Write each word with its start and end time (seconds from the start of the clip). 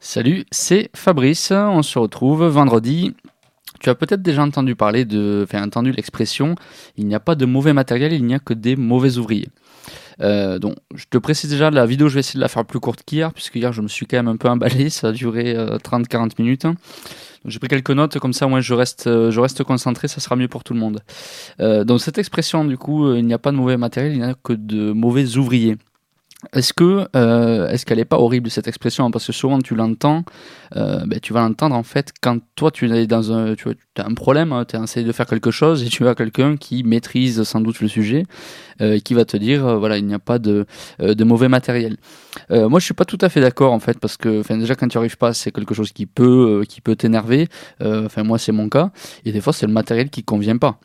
Salut, 0.00 0.44
c'est 0.52 0.90
Fabrice. 0.94 1.50
On 1.50 1.82
se 1.82 1.98
retrouve 1.98 2.44
vendredi. 2.44 3.14
Tu 3.80 3.90
as 3.90 3.96
peut-être 3.96 4.22
déjà 4.22 4.42
entendu 4.42 4.76
parler 4.76 5.04
de, 5.04 5.44
enfin 5.44 5.62
entendu 5.64 5.90
l'expression 5.90 6.54
il 6.96 7.06
n'y 7.06 7.16
a 7.16 7.20
pas 7.20 7.34
de 7.34 7.46
mauvais 7.46 7.72
matériel, 7.72 8.12
il 8.12 8.24
n'y 8.24 8.34
a 8.34 8.38
que 8.38 8.54
des 8.54 8.76
mauvais 8.76 9.18
ouvriers. 9.18 9.48
Euh, 10.20 10.60
donc, 10.60 10.76
je 10.94 11.04
te 11.10 11.18
précise 11.18 11.50
déjà, 11.50 11.70
la 11.70 11.84
vidéo, 11.84 12.08
je 12.08 12.14
vais 12.14 12.20
essayer 12.20 12.38
de 12.38 12.42
la 12.42 12.48
faire 12.48 12.64
plus 12.64 12.78
courte 12.78 13.02
qu'hier, 13.04 13.32
puisque 13.32 13.56
hier, 13.56 13.72
je 13.72 13.82
me 13.82 13.88
suis 13.88 14.06
quand 14.06 14.16
même 14.16 14.28
un 14.28 14.36
peu 14.36 14.48
emballé. 14.48 14.88
Ça 14.90 15.08
a 15.08 15.12
duré 15.12 15.54
30-40 15.54 16.16
euh, 16.16 16.28
minutes. 16.38 16.66
J'ai 17.44 17.58
pris 17.58 17.68
quelques 17.68 17.90
notes, 17.90 18.18
comme 18.18 18.32
ça, 18.32 18.46
moi, 18.46 18.60
je 18.60 18.74
reste, 18.74 19.06
euh, 19.06 19.30
je 19.30 19.40
reste 19.40 19.62
concentré, 19.64 20.08
ça 20.08 20.20
sera 20.20 20.36
mieux 20.36 20.48
pour 20.48 20.64
tout 20.64 20.74
le 20.74 20.80
monde. 20.80 21.00
donc, 21.58 22.00
cette 22.00 22.18
expression, 22.18 22.64
du 22.64 22.78
coup, 22.78 23.14
il 23.14 23.26
n'y 23.26 23.34
a 23.34 23.38
pas 23.38 23.50
de 23.50 23.56
mauvais 23.56 23.76
matériel, 23.76 24.12
il 24.12 24.18
n'y 24.18 24.24
a 24.24 24.34
que 24.34 24.52
de 24.52 24.92
mauvais 24.92 25.36
ouvriers. 25.36 25.76
Est-ce 26.52 26.72
que 26.72 27.08
euh, 27.16 27.68
est-ce 27.68 27.84
qu'elle 27.84 27.98
est 27.98 28.04
pas 28.04 28.18
horrible 28.18 28.48
cette 28.48 28.68
expression? 28.68 29.10
Parce 29.10 29.26
que 29.26 29.32
souvent 29.32 29.58
tu 29.58 29.74
l'entends, 29.74 30.24
euh, 30.76 31.04
ben, 31.04 31.18
tu 31.18 31.32
vas 31.32 31.40
l'entendre 31.40 31.74
en 31.74 31.82
fait 31.82 32.12
quand 32.20 32.38
toi 32.54 32.70
tu 32.70 32.88
es 32.94 33.06
dans 33.08 33.32
un 33.32 33.56
tu 33.56 33.68
as 33.96 34.06
un 34.06 34.14
problème, 34.14 34.52
hein, 34.52 34.64
tu 34.64 34.76
as 34.76 34.82
essayé 34.82 35.04
de 35.04 35.10
faire 35.10 35.26
quelque 35.26 35.50
chose 35.50 35.82
et 35.82 35.88
tu 35.88 36.06
as 36.06 36.14
quelqu'un 36.14 36.56
qui 36.56 36.84
maîtrise 36.84 37.42
sans 37.42 37.60
doute 37.60 37.80
le 37.80 37.88
sujet, 37.88 38.22
euh, 38.80 39.00
qui 39.00 39.14
va 39.14 39.24
te 39.24 39.36
dire 39.36 39.80
voilà 39.80 39.98
il 39.98 40.06
n'y 40.06 40.14
a 40.14 40.20
pas 40.20 40.38
de, 40.38 40.64
de 41.00 41.24
mauvais 41.24 41.48
matériel. 41.48 41.96
moi 42.50 42.78
je 42.78 42.84
suis 42.84 42.94
pas 42.94 43.04
tout 43.04 43.18
à 43.20 43.28
fait 43.28 43.40
d'accord 43.40 43.72
en 43.72 43.80
fait 43.80 43.98
parce 43.98 44.16
que 44.16 44.38
enfin 44.38 44.56
déjà 44.56 44.76
quand 44.76 44.86
tu 44.86 44.96
arrives 44.96 45.18
pas 45.18 45.34
c'est 45.34 45.50
quelque 45.50 45.74
chose 45.74 45.90
qui 45.90 46.06
peut 46.06 46.64
qui 46.68 46.80
peut 46.80 46.94
t'énerver. 46.94 47.48
Enfin 47.80 48.22
moi 48.22 48.38
c'est 48.38 48.52
mon 48.52 48.68
cas 48.68 48.92
et 49.24 49.32
des 49.32 49.40
fois 49.40 49.52
c'est 49.52 49.66
le 49.66 49.72
matériel 49.72 50.08
qui 50.08 50.22
convient 50.22 50.58
pas. 50.58 50.78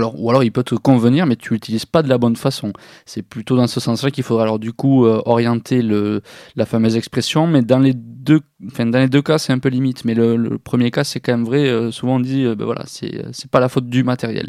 Alors, 0.00 0.18
ou 0.18 0.30
alors 0.30 0.42
il 0.42 0.50
peut 0.50 0.62
te 0.62 0.74
convenir, 0.74 1.26
mais 1.26 1.36
tu 1.36 1.52
l'utilises 1.52 1.84
pas 1.84 2.02
de 2.02 2.08
la 2.08 2.16
bonne 2.16 2.34
façon. 2.34 2.72
C'est 3.04 3.20
plutôt 3.20 3.56
dans 3.56 3.66
ce 3.66 3.80
sens-là 3.80 4.10
qu'il 4.10 4.24
faudra 4.24 4.44
alors 4.44 4.58
du 4.58 4.72
coup 4.72 5.04
euh, 5.04 5.20
orienter 5.26 5.82
le, 5.82 6.22
la 6.56 6.64
fameuse 6.64 6.96
expression. 6.96 7.46
Mais 7.46 7.60
dans 7.60 7.78
les 7.78 7.92
deux, 7.92 8.40
enfin, 8.66 8.86
dans 8.86 8.98
les 8.98 9.10
deux 9.10 9.20
cas, 9.20 9.36
c'est 9.36 9.52
un 9.52 9.58
peu 9.58 9.68
limite. 9.68 10.06
Mais 10.06 10.14
le, 10.14 10.58
premier 10.58 10.90
cas, 10.90 11.04
c'est 11.04 11.20
quand 11.20 11.32
même 11.32 11.44
vrai. 11.44 11.68
Euh, 11.68 11.90
souvent 11.90 12.16
on 12.16 12.20
dit, 12.20 12.46
euh, 12.46 12.54
ben 12.54 12.64
voilà, 12.64 12.84
c'est 12.86 13.26
c'est 13.32 13.50
pas 13.50 13.60
la 13.60 13.68
faute 13.68 13.88
du 13.90 14.02
matériel. 14.02 14.48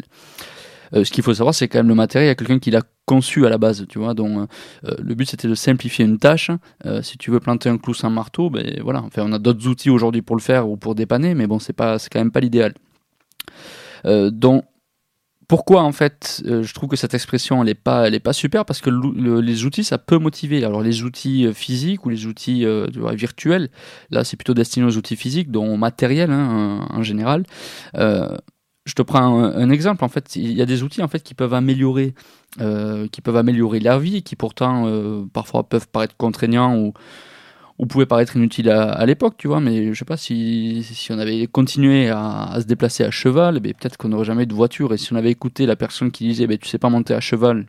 ce 0.94 1.10
qu'il 1.10 1.22
faut 1.22 1.34
savoir, 1.34 1.54
c'est 1.54 1.68
quand 1.68 1.80
même 1.80 1.88
le 1.88 1.94
matériel. 1.94 2.28
Il 2.28 2.30
y 2.30 2.32
a 2.32 2.34
quelqu'un 2.34 2.58
qui 2.58 2.70
l'a 2.70 2.82
conçu 3.04 3.44
à 3.44 3.50
la 3.50 3.58
base, 3.58 3.84
tu 3.90 3.98
vois. 3.98 4.14
Donc 4.14 4.48
le 4.82 5.14
but 5.14 5.28
c'était 5.28 5.48
de 5.48 5.54
simplifier 5.54 6.06
une 6.06 6.18
tâche. 6.18 6.50
si 7.02 7.18
tu 7.18 7.30
veux 7.30 7.40
planter 7.40 7.68
un 7.68 7.76
clou 7.76 7.92
sans 7.92 8.08
marteau, 8.08 8.48
ben 8.48 8.80
voilà. 8.82 9.02
Enfin, 9.02 9.22
on 9.26 9.32
a 9.32 9.38
d'autres 9.38 9.66
outils 9.68 9.90
aujourd'hui 9.90 10.22
pour 10.22 10.36
le 10.36 10.42
faire 10.42 10.66
ou 10.66 10.78
pour 10.78 10.94
dépanner, 10.94 11.34
mais 11.34 11.46
bon, 11.46 11.58
c'est 11.58 11.74
pas, 11.74 11.98
c'est 11.98 12.10
quand 12.10 12.20
même 12.20 12.32
pas 12.32 12.40
l'idéal. 12.40 12.72
donc 14.04 14.64
pourquoi 15.52 15.82
en 15.82 15.92
fait 15.92 16.42
euh, 16.46 16.62
je 16.62 16.72
trouve 16.72 16.88
que 16.88 16.96
cette 16.96 17.12
expression 17.12 17.62
elle 17.62 17.68
est 17.68 17.74
pas 17.74 18.06
elle 18.08 18.14
est 18.14 18.20
pas 18.20 18.32
super 18.32 18.64
parce 18.64 18.80
que 18.80 18.88
les 18.88 19.66
outils 19.66 19.84
ça 19.84 19.98
peut 19.98 20.16
motiver. 20.16 20.64
Alors 20.64 20.80
les 20.80 21.02
outils 21.02 21.44
euh, 21.44 21.52
physiques 21.52 22.06
ou 22.06 22.08
les 22.08 22.24
outils 22.24 22.64
euh, 22.64 22.86
virtuels 23.12 23.68
là 24.08 24.24
c'est 24.24 24.38
plutôt 24.38 24.54
destiné 24.54 24.86
aux 24.86 24.96
outils 24.96 25.14
physiques 25.14 25.50
dont 25.50 25.76
matériel 25.76 26.30
hein, 26.30 26.86
en 26.88 27.02
général. 27.02 27.44
Je 27.94 28.94
te 28.94 29.02
prends 29.02 29.44
un, 29.44 29.68
exemple 29.68 30.02
en 30.04 30.08
fait. 30.08 30.36
Il 30.36 30.54
y 30.54 30.62
a 30.62 30.66
des 30.66 30.82
outils 30.82 31.02
en 31.02 31.08
fait 31.08 31.22
qui 31.22 31.34
peuvent 31.34 31.52
améliorer 31.52 32.14
qui 32.56 33.20
peuvent 33.20 33.36
améliorer 33.36 33.78
la 33.80 33.98
vie 33.98 34.22
qui 34.22 34.36
pourtant 34.36 34.90
parfois 35.34 35.68
peuvent 35.68 35.88
paraître 35.88 36.16
contraignants 36.16 36.78
ou 36.78 36.94
ou 37.78 37.86
pouvait 37.86 38.06
paraître 38.06 38.36
inutile 38.36 38.70
à, 38.70 39.04
l'époque, 39.06 39.34
tu 39.38 39.48
vois, 39.48 39.60
mais 39.60 39.92
je 39.92 39.98
sais 39.98 40.04
pas 40.04 40.16
si, 40.16 40.82
si 40.84 41.12
on 41.12 41.18
avait 41.18 41.46
continué 41.46 42.10
à, 42.10 42.56
se 42.60 42.66
déplacer 42.66 43.04
à 43.04 43.10
cheval, 43.10 43.60
ben, 43.60 43.72
peut-être 43.72 43.96
qu'on 43.96 44.08
n'aurait 44.08 44.24
jamais 44.24 44.44
eu 44.44 44.46
de 44.46 44.54
voiture. 44.54 44.92
Et 44.94 44.98
si 44.98 45.12
on 45.12 45.16
avait 45.16 45.30
écouté 45.30 45.66
la 45.66 45.76
personne 45.76 46.10
qui 46.10 46.28
disait, 46.28 46.46
ben, 46.46 46.58
tu 46.58 46.68
sais 46.68 46.78
pas 46.78 46.90
monter 46.90 47.14
à 47.14 47.20
cheval, 47.20 47.66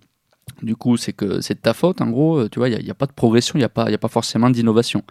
du 0.61 0.75
coup, 0.75 0.97
c'est 0.97 1.13
que 1.13 1.41
c'est 1.41 1.55
de 1.55 1.59
ta 1.59 1.73
faute, 1.73 2.01
en 2.01 2.09
gros, 2.09 2.47
tu 2.49 2.59
vois, 2.59 2.69
il 2.69 2.83
n'y 2.83 2.91
a, 2.91 2.93
pas 2.93 3.05
de 3.05 3.13
progression, 3.13 3.55
il 3.55 3.59
n'y 3.59 3.65
a, 3.65 3.69
pas, 3.69 3.85
a 3.85 3.97
pas 3.97 4.07
forcément 4.07 4.49
d'innovation. 4.49 5.03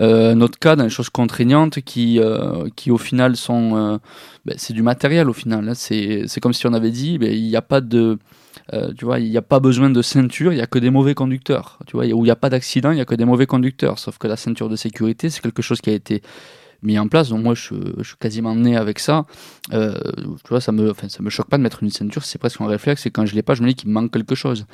Euh, 0.00 0.34
notre 0.34 0.58
cas, 0.58 0.76
dans 0.76 0.84
les 0.84 0.90
choses 0.90 1.10
contraignantes 1.10 1.80
qui, 1.80 2.18
euh, 2.18 2.68
qui 2.76 2.90
au 2.90 2.98
final 2.98 3.36
sont. 3.36 3.76
Euh, 3.76 3.98
ben, 4.44 4.54
c'est 4.58 4.72
du 4.72 4.82
matériel 4.82 5.28
au 5.28 5.32
final. 5.32 5.68
Hein. 5.68 5.74
C'est 5.74 6.40
comme 6.40 6.52
si 6.52 6.66
on 6.66 6.72
avait 6.72 6.90
dit 6.90 7.18
ben, 7.18 7.32
il 7.32 7.48
n'y 7.48 7.56
a 7.56 7.62
pas 7.62 7.80
de. 7.80 8.18
Euh, 8.72 8.92
tu 8.94 9.04
vois, 9.04 9.18
il 9.18 9.30
n'y 9.30 9.36
a 9.36 9.42
pas 9.42 9.60
besoin 9.60 9.90
de 9.90 10.02
ceinture, 10.02 10.52
il 10.52 10.56
n'y 10.56 10.62
a 10.62 10.66
que 10.66 10.78
des 10.78 10.90
mauvais 10.90 11.14
conducteurs. 11.14 11.78
Tu 11.86 11.96
vois, 11.96 12.06
où 12.06 12.20
il 12.20 12.22
n'y 12.22 12.30
a 12.30 12.36
pas 12.36 12.50
d'accident, 12.50 12.90
il 12.90 12.96
n'y 12.96 13.00
a 13.00 13.04
que 13.04 13.14
des 13.14 13.24
mauvais 13.24 13.46
conducteurs. 13.46 13.98
Sauf 13.98 14.18
que 14.18 14.26
la 14.26 14.36
ceinture 14.36 14.68
de 14.68 14.76
sécurité, 14.76 15.30
c'est 15.30 15.40
quelque 15.40 15.62
chose 15.62 15.80
qui 15.80 15.90
a 15.90 15.94
été 15.94 16.22
mis 16.82 16.98
en 16.98 17.08
place. 17.08 17.28
Donc 17.28 17.42
moi, 17.42 17.54
je, 17.54 17.74
je 17.98 18.02
suis 18.02 18.16
quasiment 18.18 18.54
né 18.54 18.76
avec 18.76 18.98
ça. 18.98 19.24
Euh, 19.72 19.94
tu 20.16 20.48
vois, 20.48 20.60
ça 20.60 20.72
me, 20.72 20.92
ça 21.08 21.22
me 21.22 21.30
choque 21.30 21.48
pas 21.48 21.58
de 21.58 21.62
mettre 21.62 21.82
une 21.82 21.90
ceinture. 21.90 22.24
C'est 22.24 22.38
presque 22.38 22.60
un 22.60 22.66
réflexe. 22.66 23.06
Et 23.06 23.10
quand 23.10 23.26
je 23.26 23.34
l'ai 23.34 23.42
pas, 23.42 23.54
je 23.54 23.62
me 23.62 23.68
dis 23.68 23.74
qu'il 23.74 23.88
me 23.88 23.94
manque 23.94 24.12
quelque 24.12 24.34
chose. 24.34 24.66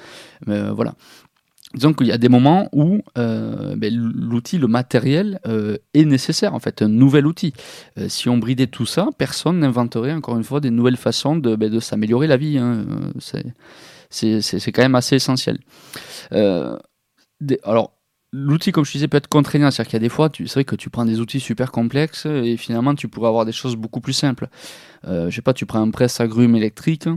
Mais 0.46 0.54
euh, 0.54 0.72
voilà. 0.72 0.94
Disons 1.74 1.92
qu'il 1.92 2.06
y 2.06 2.12
a 2.12 2.16
des 2.16 2.30
moments 2.30 2.70
où 2.72 3.02
euh, 3.18 3.76
ben, 3.76 3.94
l'outil, 3.94 4.56
le 4.56 4.68
matériel 4.68 5.38
est 5.92 6.06
nécessaire, 6.06 6.54
en 6.54 6.60
fait, 6.60 6.80
un 6.80 6.88
nouvel 6.88 7.26
outil. 7.26 7.52
Si 8.06 8.30
on 8.30 8.38
bridait 8.38 8.68
tout 8.68 8.86
ça, 8.86 9.08
personne 9.18 9.58
n'inventerait 9.58 10.14
encore 10.14 10.38
une 10.38 10.44
fois 10.44 10.60
des 10.60 10.70
nouvelles 10.70 10.96
façons 10.96 11.36
de, 11.36 11.56
ben, 11.56 11.70
de 11.70 11.78
s'améliorer 11.78 12.26
la 12.26 12.38
vie. 12.38 12.56
Hein. 12.56 12.86
C'est 14.10 14.72
quand 14.72 14.82
même 14.82 14.94
assez 14.94 15.16
essentiel. 15.16 15.58
alors, 16.30 17.92
l'outil, 18.32 18.72
comme 18.72 18.84
je 18.84 18.92
disais, 18.92 19.08
peut 19.08 19.16
être 19.16 19.28
contraignant. 19.28 19.70
C'est-à-dire 19.70 19.90
qu'il 19.90 19.96
y 19.96 20.02
a 20.02 20.06
des 20.06 20.08
fois, 20.08 20.30
c'est 20.36 20.52
vrai 20.52 20.64
que 20.64 20.76
tu 20.76 20.90
prends 20.90 21.04
des 21.04 21.20
outils 21.20 21.40
super 21.40 21.72
complexes 21.72 22.26
et 22.26 22.56
finalement, 22.56 22.94
tu 22.94 23.08
pourrais 23.08 23.28
avoir 23.28 23.44
des 23.44 23.52
choses 23.52 23.76
beaucoup 23.76 24.00
plus 24.00 24.12
simples. 24.12 24.48
je 25.04 25.30
sais 25.30 25.42
pas, 25.42 25.54
tu 25.54 25.66
prends 25.66 25.80
un 25.80 25.90
presse-agrumes 25.90 26.56
électrique. 26.56 27.08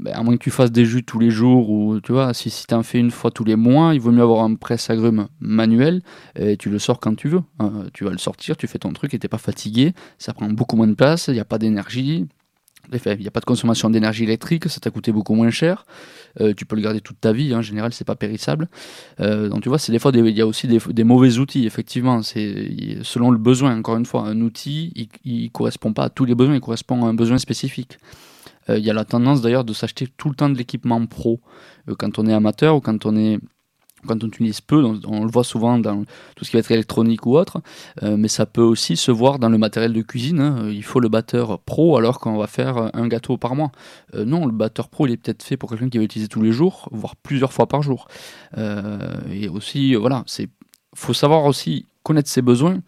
Ben, 0.00 0.14
à 0.14 0.22
moins 0.22 0.36
que 0.36 0.42
tu 0.42 0.50
fasses 0.50 0.72
des 0.72 0.84
jus 0.84 1.04
tous 1.04 1.18
les 1.18 1.30
jours 1.30 1.70
ou 1.70 2.00
tu 2.00 2.12
vois, 2.12 2.32
si, 2.34 2.50
si 2.50 2.66
tu 2.66 2.74
en 2.74 2.82
fais 2.82 2.98
une 2.98 3.10
fois 3.10 3.30
tous 3.30 3.44
les 3.44 3.56
mois, 3.56 3.94
il 3.94 4.00
vaut 4.00 4.10
mieux 4.10 4.22
avoir 4.22 4.42
un 4.42 4.54
presse-agrumes 4.54 5.28
manuel 5.40 6.02
et 6.36 6.56
tu 6.56 6.70
le 6.70 6.78
sors 6.78 6.98
quand 6.98 7.14
tu 7.14 7.28
veux. 7.28 7.42
Hein. 7.58 7.84
tu 7.92 8.04
vas 8.04 8.10
le 8.10 8.18
sortir, 8.18 8.56
tu 8.56 8.66
fais 8.66 8.78
ton 8.78 8.92
truc 8.92 9.12
et 9.14 9.18
t'es 9.18 9.28
pas 9.28 9.38
fatigué, 9.38 9.92
ça 10.18 10.32
prend 10.32 10.48
beaucoup 10.48 10.76
moins 10.76 10.86
de 10.86 10.94
place, 10.94 11.28
il 11.28 11.34
n'y 11.34 11.40
a 11.40 11.44
pas 11.44 11.58
d'énergie, 11.58 12.26
il 12.92 13.18
n'y 13.20 13.26
a 13.26 13.30
pas 13.30 13.40
de 13.40 13.44
consommation 13.44 13.90
d'énergie 13.90 14.24
électrique, 14.24 14.68
ça 14.68 14.80
t'a 14.80 14.90
coûté 14.90 15.12
beaucoup 15.12 15.34
moins 15.34 15.50
cher. 15.50 15.86
Euh, 16.40 16.54
tu 16.54 16.64
peux 16.64 16.76
le 16.76 16.82
garder 16.82 17.00
toute 17.00 17.20
ta 17.20 17.32
vie, 17.32 17.52
hein. 17.52 17.58
en 17.58 17.62
général, 17.62 17.92
c'est 17.92 18.06
pas 18.06 18.16
périssable. 18.16 18.68
Euh, 19.20 19.48
donc 19.48 19.62
tu 19.62 19.68
vois, 19.68 19.78
c'est 19.78 19.92
des 19.92 19.98
fois, 19.98 20.12
il 20.14 20.36
y 20.36 20.40
a 20.40 20.46
aussi 20.46 20.66
des, 20.66 21.04
mauvais 21.04 21.38
outils, 21.38 21.66
effectivement. 21.66 22.22
C'est 22.22 22.98
selon 23.02 23.30
le 23.30 23.38
besoin, 23.38 23.76
encore 23.76 23.96
une 23.96 24.06
fois, 24.06 24.22
un 24.22 24.40
outil, 24.40 25.08
il, 25.24 25.44
ne 25.44 25.48
correspond 25.48 25.92
pas 25.92 26.04
à 26.04 26.10
tous 26.10 26.24
les 26.24 26.34
besoins, 26.34 26.54
il 26.54 26.60
correspond 26.60 27.04
à 27.04 27.08
un 27.08 27.14
besoin 27.14 27.38
spécifique. 27.38 27.98
Euh, 28.70 28.78
il 28.78 28.84
y 28.84 28.90
a 28.90 28.94
la 28.94 29.04
tendance 29.04 29.42
d'ailleurs 29.42 29.64
de 29.64 29.72
s'acheter 29.72 30.06
tout 30.16 30.28
le 30.28 30.34
temps 30.34 30.48
de 30.48 30.56
l'équipement 30.56 31.04
pro 31.06 31.40
quand 31.98 32.18
on 32.18 32.26
est 32.26 32.32
amateur 32.32 32.76
ou 32.76 32.80
quand 32.80 33.06
on 33.06 33.16
est 33.16 33.40
quand 34.06 34.22
on 34.24 34.28
utilise 34.28 34.60
peu, 34.60 34.82
on, 35.06 35.24
le 35.24 35.30
voit 35.30 35.44
souvent 35.44 35.78
dans 35.78 36.04
tout 36.36 36.44
ce 36.44 36.50
qui 36.50 36.56
va 36.56 36.60
être 36.60 36.70
électronique 36.70 37.26
ou 37.26 37.36
autre, 37.36 37.60
euh, 38.02 38.16
mais 38.16 38.28
ça 38.28 38.46
peut 38.46 38.62
aussi 38.62 38.96
se 38.96 39.10
voir 39.10 39.38
dans 39.38 39.48
le 39.48 39.58
matériel 39.58 39.92
de 39.92 40.02
cuisine. 40.02 40.40
Hein. 40.40 40.68
Il 40.70 40.84
faut 40.84 41.00
le 41.00 41.08
batteur 41.08 41.58
pro 41.60 41.96
alors 41.96 42.18
qu'on 42.20 42.36
va 42.36 42.46
faire 42.46 42.90
un 42.94 43.08
gâteau 43.08 43.36
par 43.36 43.54
mois. 43.54 43.72
non, 44.14 44.46
le 44.46 44.52
batteur 44.52 44.88
pro, 44.88 45.06
il 45.06 45.12
est 45.12 45.16
peut-être 45.16 45.42
fait 45.42 45.56
pour 45.56 45.70
quelqu'un 45.70 45.88
qui 45.88 45.98
va 45.98 46.02
l'utiliser 46.02 46.28
tous 46.28 46.42
les 46.42 46.52
jours, 46.52 46.88
voire 46.92 47.16
plusieurs 47.16 47.52
fois 47.52 47.66
par 47.66 47.82
jour. 47.82 48.08
et 48.56 49.48
aussi, 49.48 49.94
voilà, 49.94 50.24
c'est 50.26 50.48
faut 50.94 51.14
savoir 51.14 51.44
aussi 51.44 51.86
connaître 52.02 52.28
ses 52.28 52.42
besoins 52.42 52.80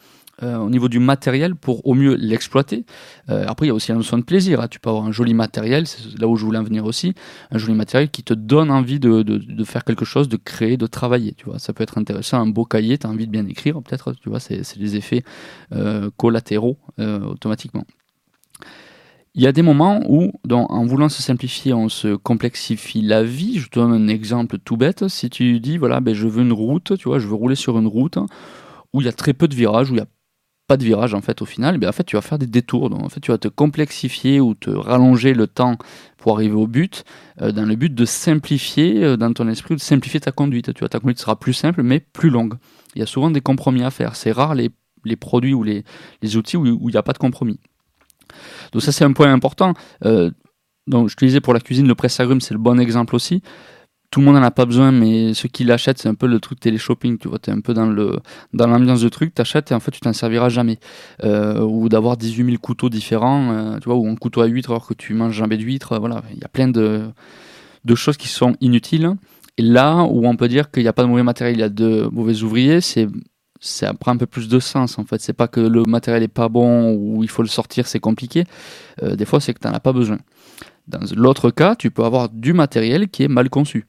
euh, 0.43 0.56
au 0.56 0.69
niveau 0.69 0.89
du 0.89 0.99
matériel 0.99 1.55
pour 1.55 1.87
au 1.87 1.95
mieux 1.95 2.15
l'exploiter. 2.15 2.84
Euh, 3.31 3.45
après, 3.47 3.67
il 3.67 3.69
y 3.69 3.71
a 3.71 3.75
aussi 3.75 3.93
la 3.93 3.97
notion 3.97 4.19
de 4.19 4.25
plaisir. 4.25 4.61
Hein. 4.61 4.69
Tu 4.69 4.81
peux 4.81 4.91
avoir 4.91 5.05
un 5.05 5.12
joli 5.12 5.33
matériel, 5.33 5.87
c'est 5.87 6.19
là 6.19 6.27
où 6.27 6.34
je 6.37 6.45
voulais 6.45 6.59
en 6.59 6.65
venir 6.65 6.84
aussi, 6.84 7.15
un 7.53 7.59
joli 7.59 7.75
matériel 7.75 8.11
qui 8.11 8.25
te 8.25 8.34
donne 8.34 8.71
envie 8.71 8.99
de, 8.99 9.22
de, 9.22 9.65
faire 9.65 9.84
quelque 9.84 10.05
chose, 10.05 10.28
de 10.28 10.37
créer, 10.37 10.77
de 10.77 10.87
travailler. 10.87 11.34
Tu 11.34 11.45
vois, 11.45 11.61
ça 11.61 11.72
peut 11.72 11.84
être 11.84 11.99
intéressant. 11.99 12.41
Un 12.41 12.47
beau 12.47 12.65
cahier, 12.65 12.99
tu 12.99 13.06
as 13.06 13.11
envie 13.11 13.27
de 13.27 13.31
bien 13.31 13.47
écrire, 13.47 13.81
peut-être. 13.81 14.12
Tu 14.15 14.28
vois, 14.28 14.41
c'est 14.41 14.78
des 14.78 14.97
effets 14.97 15.22
euh, 15.72 16.11
collatéraux 16.17 16.78
automatiquement. 16.99 17.84
Il 19.37 19.43
y 19.43 19.47
a 19.47 19.53
des 19.53 19.62
moments 19.62 20.01
où, 20.09 20.33
en 20.51 20.84
voulant 20.84 21.09
se 21.09 21.22
simplifier, 21.22 21.75
on 21.75 21.89
se 21.89 22.15
complexifie 22.16 23.03
la 23.03 23.22
vie. 23.22 23.59
Je 23.59 23.69
te 23.69 23.78
donne 23.78 23.93
un 23.93 24.09
exemple 24.09 24.59
tout 24.59 24.77
bête. 24.77 25.09
Si 25.09 25.31
tu 25.31 25.61
dis, 25.61 25.77
voilà, 25.77 26.01
ben, 26.01 26.15
je 26.15 26.27
veux 26.27 26.43
une 26.43 26.53
route, 26.53 26.97
tu 26.97 27.09
vois, 27.09 27.19
je 27.19 27.27
veux 27.27 27.34
rouler 27.34 27.56
sur 27.56 27.78
une 27.78 27.89
route 27.89 28.19
où 28.95 29.01
il 29.01 29.04
y 29.04 29.09
a 29.09 29.13
très 29.13 29.34
peu 29.34 29.48
de 29.48 29.54
virages, 29.54 29.91
où 29.91 29.95
il 29.95 29.98
y 29.98 30.01
a 30.01 30.07
pas 30.66 30.77
de 30.77 30.84
virage 30.84 31.15
en 31.15 31.21
fait 31.21 31.43
au 31.43 31.45
final, 31.45 31.78
mais 31.78 31.87
en 31.87 31.93
fait 31.93 32.05
tu 32.05 32.16
vas 32.16 32.22
faire 32.22 32.39
des 32.39 32.47
détours. 32.47 32.91
En 32.93 33.09
fait 33.09 33.21
tu 33.21 33.31
vas 33.31 33.39
te 33.39 33.49
complexifier 33.49 34.41
ou 34.41 34.55
te 34.55 34.71
rallonger 34.71 35.34
le 35.34 35.47
temps 35.47 35.77
pour 36.16 36.37
arriver 36.37 36.55
au 36.55 36.66
but, 36.66 37.05
euh, 37.43 37.53
dans 37.53 37.66
le 37.66 37.77
but 37.77 37.95
de 37.95 38.05
simplifier 38.05 39.05
euh, 39.05 39.16
dans 39.16 39.33
ton 39.33 39.49
esprit, 39.49 39.75
de 39.75 39.81
simplifier 39.81 40.21
ta 40.21 40.33
conduite. 40.33 40.72
Tu 40.72 40.81
vois, 40.81 40.89
ta 40.89 41.01
conduite 41.01 41.19
sera 41.19 41.39
plus 41.39 41.53
simple 41.53 41.83
mais 41.83 42.01
plus 42.01 42.31
longue. 42.31 42.55
Il 42.95 43.01
y 43.01 43.03
a 43.03 43.07
souvent 43.07 43.31
des 43.31 43.41
compromis 43.41 43.83
à 43.83 43.91
faire. 43.91 44.16
C'est 44.16 44.33
rare 44.33 44.55
les, 44.55 44.71
produits 45.16 45.53
ou 45.53 45.63
les, 45.63 45.84
outils 46.37 46.57
où, 46.57 46.65
il 46.66 46.93
n'y 46.93 46.97
a 46.97 47.03
pas 47.03 47.13
de 47.13 47.19
compromis. 47.19 47.61
Donc 48.72 48.83
ça 48.83 48.91
c'est 48.91 49.05
un 49.05 49.13
point 49.13 49.33
important. 49.33 49.75
Euh, 50.05 50.31
donc 50.87 51.09
je 51.09 51.16
te 51.16 51.39
pour 51.41 51.55
la 51.55 51.61
cuisine, 51.61 51.87
le 51.87 51.95
presse-agrumes 51.95 52.41
c'est 52.41 52.55
le 52.55 52.61
bon 52.61 52.78
exemple 52.81 53.15
aussi 53.15 53.43
tout 54.15 54.21
le 54.21 54.27
monde 54.27 54.37
n'en 54.37 54.45
a 54.45 54.53
pas 54.53 54.65
besoin, 54.65 54.93
mais 54.93 55.34
ceux 55.34 55.49
qui 55.49 55.65
l'achètent, 55.65 55.99
c'est 55.99 56.09
un 56.09 56.15
peu 56.15 56.28
le 56.28 56.39
truc 56.39 56.61
télé-shopping, 56.61 57.19
tu 57.19 57.27
vois, 57.27 57.39
es 57.49 57.51
un 57.51 57.59
peu 57.59 57.75
dans 57.75 57.89
dans 58.53 58.66
l'ambiance 58.69 59.01
de 59.01 59.09
truc, 59.09 59.34
tu 59.34 59.43
achètes 59.43 59.72
et 59.72 59.75
en 59.75 59.81
fait 59.81 59.91
tu 59.91 59.99
t'en 59.99 60.13
serviras 60.13 60.51
jamais. 60.51 60.78
Euh, 61.25 61.59
ou 61.59 61.89
d'avoir 61.89 62.16
18 62.16 62.45
000 62.45 62.59
couteaux 62.59 62.89
différents, 62.89 63.51
euh, 63.51 63.78
tu 63.81 63.87
vois, 63.87 63.97
ou 63.97 64.07
un 64.07 64.15
couteau 64.15 64.43
à 64.43 64.47
huître 64.47 64.71
alors 64.71 64.87
que 64.87 64.95
tu 64.95 65.15
manges 65.15 65.34
jamais 65.34 65.57
d'huître, 65.57 65.99
voilà, 65.99 66.22
il 66.33 66.39
y 66.39 66.45
a 66.45 66.49
plein 66.49 66.69
de, 66.69 67.11
de 67.84 67.95
choses 67.97 68.16
qui 68.16 68.28
sont 68.28 68.55
inutiles. 68.61 69.16
Et 69.59 69.63
là 69.63 70.05
où 70.05 70.28
on 70.28 70.37
peut 70.37 70.47
dire 70.47 70.71
qu'il 70.71 70.84
n'y 70.84 70.89
a 70.89 70.93
pas 70.93 71.03
de 71.03 71.09
mauvais 71.09 71.25
matériel, 71.25 71.57
il 71.57 71.61
y 71.61 71.65
a 71.65 71.69
de 71.69 72.09
mauvais 72.13 72.41
ouvriers, 72.45 72.81
c'est 72.81 73.09
ça 73.59 73.95
prend 73.95 74.13
un 74.13 74.16
peu 74.16 74.27
plus 74.27 74.47
de 74.47 74.61
sens 74.61 74.97
en 74.97 75.05
fait. 75.05 75.21
C'est 75.22 75.33
pas 75.33 75.49
que 75.49 75.59
le 75.59 75.83
matériel 75.83 76.22
est 76.22 76.28
pas 76.28 76.49
bon 76.49 76.95
ou 76.95 77.25
il 77.25 77.28
faut 77.28 77.43
le 77.43 77.49
sortir, 77.49 77.89
c'est 77.89 77.99
compliqué. 77.99 78.45
Euh, 79.03 79.16
des 79.16 79.25
fois, 79.25 79.41
c'est 79.41 79.55
que 79.55 79.59
tu 79.59 79.66
n'en 79.66 79.75
as 79.75 79.81
pas 79.81 79.93
besoin. 79.93 80.19
Dans 80.87 81.01
l'autre 81.16 81.51
cas, 81.51 81.75
tu 81.75 81.91
peux 81.91 82.05
avoir 82.05 82.28
du 82.28 82.53
matériel 82.53 83.09
qui 83.09 83.25
est 83.25 83.28
mal 83.28 83.51
conçu. 83.51 83.89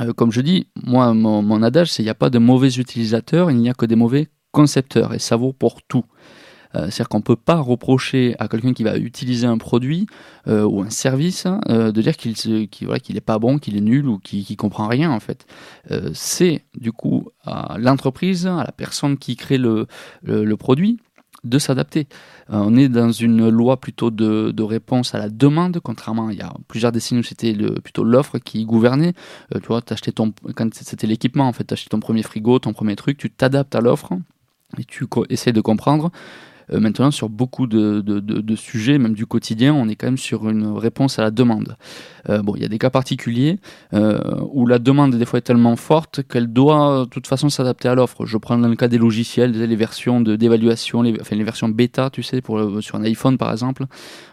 Euh, 0.00 0.12
comme 0.12 0.32
je 0.32 0.40
dis, 0.40 0.66
moi, 0.82 1.14
mon, 1.14 1.62
adage, 1.62 1.90
c'est 1.90 1.96
qu'il 1.96 2.06
n'y 2.06 2.10
a 2.10 2.14
pas 2.14 2.30
de 2.30 2.38
mauvais 2.38 2.68
utilisateurs, 2.68 3.50
il 3.50 3.58
n'y 3.58 3.70
a 3.70 3.74
que 3.74 3.86
des 3.86 3.96
mauvais 3.96 4.28
concepteurs, 4.52 5.14
et 5.14 5.18
ça 5.18 5.36
vaut 5.36 5.52
pour 5.52 5.82
tout. 5.82 6.04
Euh, 6.76 6.90
c'est-à-dire 6.90 7.08
qu'on 7.08 7.18
ne 7.18 7.22
peut 7.22 7.36
pas 7.36 7.56
reprocher 7.56 8.34
à 8.38 8.48
quelqu'un 8.48 8.72
qui 8.72 8.82
va 8.82 8.96
utiliser 8.96 9.46
un 9.46 9.58
produit 9.58 10.06
euh, 10.48 10.64
ou 10.64 10.82
un 10.82 10.90
service 10.90 11.46
euh, 11.68 11.92
de 11.92 12.02
dire 12.02 12.16
qu'il 12.16 12.34
qu 12.34 12.84
voilà, 12.84 13.00
n'est 13.08 13.20
pas 13.20 13.38
bon, 13.38 13.58
qu'il 13.58 13.76
est 13.76 13.80
nul 13.80 14.08
ou 14.08 14.18
qu'il 14.18 14.44
ne 14.48 14.56
comprend 14.56 14.88
rien 14.88 15.10
en 15.10 15.20
fait. 15.20 15.46
c'est 16.14 16.64
du 16.76 16.92
coup 16.92 17.28
à 17.44 17.76
l'entreprise, 17.78 18.46
à 18.46 18.64
la 18.64 18.72
personne 18.72 19.18
qui 19.18 19.36
crée 19.36 19.58
le, 19.58 19.86
produit 20.56 20.98
de 21.44 21.58
s'adapter. 21.58 22.06
on 22.48 22.76
est 22.76 22.88
dans 22.88 23.12
une 23.12 23.48
loi 23.48 23.78
plutôt 23.78 24.10
de, 24.10 24.62
réponse 24.62 25.14
à 25.14 25.18
la 25.18 25.28
demande, 25.28 25.80
contrairement 25.82 26.30
il 26.30 26.38
y 26.38 26.42
a 26.42 26.52
plusieurs 26.68 26.92
décennies 26.92 27.20
où 27.20 27.24
c'était 27.24 27.54
plutôt 27.82 28.04
l'offre 28.04 28.38
qui 28.38 28.64
gouvernait. 28.64 29.12
tu 29.52 29.66
vois, 29.68 29.82
ton, 29.82 30.32
quand 30.54 30.72
c'était 30.74 31.06
l'équipement, 31.06 31.46
en 31.46 31.52
fait, 31.52 31.64
tu 31.64 31.74
acheté 31.74 31.88
ton 31.88 32.00
premier 32.00 32.22
frigo, 32.22 32.58
ton 32.58 32.72
premier 32.72 32.96
truc, 32.96 33.18
tu 33.18 33.30
t'adaptes 33.30 33.74
à 33.74 33.80
l'offre 33.80 34.12
et 34.78 34.84
tu 34.84 35.06
essaies 35.28 35.52
de 35.52 35.60
comprendre 35.60 36.10
euh, 36.72 36.80
maintenant, 36.80 37.10
sur 37.10 37.28
beaucoup 37.28 37.66
de, 37.66 38.00
de, 38.00 38.56
sujets, 38.56 38.98
même 38.98 39.14
du 39.14 39.26
quotidien, 39.26 39.74
on 39.74 39.88
est 39.88 39.96
quand 39.96 40.06
même 40.06 40.18
sur 40.18 40.48
une 40.48 40.66
réponse 40.66 41.18
à 41.18 41.22
la 41.22 41.30
demande. 41.30 41.76
Euh, 42.28 42.42
bon, 42.42 42.54
il 42.56 42.62
y 42.62 42.64
a 42.64 42.68
des 42.68 42.78
cas 42.78 42.90
particuliers 42.90 43.58
euh, 43.92 44.18
où 44.52 44.66
la 44.66 44.78
demande 44.78 45.14
des 45.14 45.24
fois 45.24 45.38
est 45.38 45.42
tellement 45.42 45.76
forte 45.76 46.22
qu'elle 46.22 46.52
doit 46.52 47.04
de 47.04 47.10
toute 47.10 47.26
façon 47.26 47.48
s'adapter 47.48 47.88
à 47.88 47.94
l'offre. 47.94 48.24
Je 48.26 48.38
prends 48.38 48.56
dans 48.56 48.68
le 48.68 48.76
cas 48.76 48.88
des 48.88 48.98
logiciels, 48.98 49.52
les 49.52 49.76
versions 49.76 50.20
d'évaluation, 50.20 51.02
les, 51.02 51.18
enfin, 51.20 51.36
les 51.36 51.44
versions 51.44 51.68
bêta, 51.68 52.10
tu 52.10 52.22
sais, 52.22 52.40
pour, 52.40 52.82
sur 52.82 52.96
un 52.96 53.04
iPhone 53.04 53.36
par 53.36 53.50
exemple, 53.52 53.84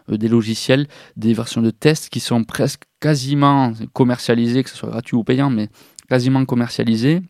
des 0.10 0.28
logiciels, 0.28 0.88
des 1.18 1.34
versions 1.34 1.62
de 1.62 1.72
test 1.72 2.10
qui 2.10 2.20
sont 2.20 2.44
presque 2.44 2.84
quasiment 3.00 3.74
commercialisées, 3.94 4.64
que 4.64 4.70
ce 4.70 4.78
soit 4.78 4.90
gratuit 4.90 5.18
ou 5.18 5.24
payant, 5.24 5.50
mais 5.50 5.70
quasiment 6.08 6.46
commercialisées 6.46 7.22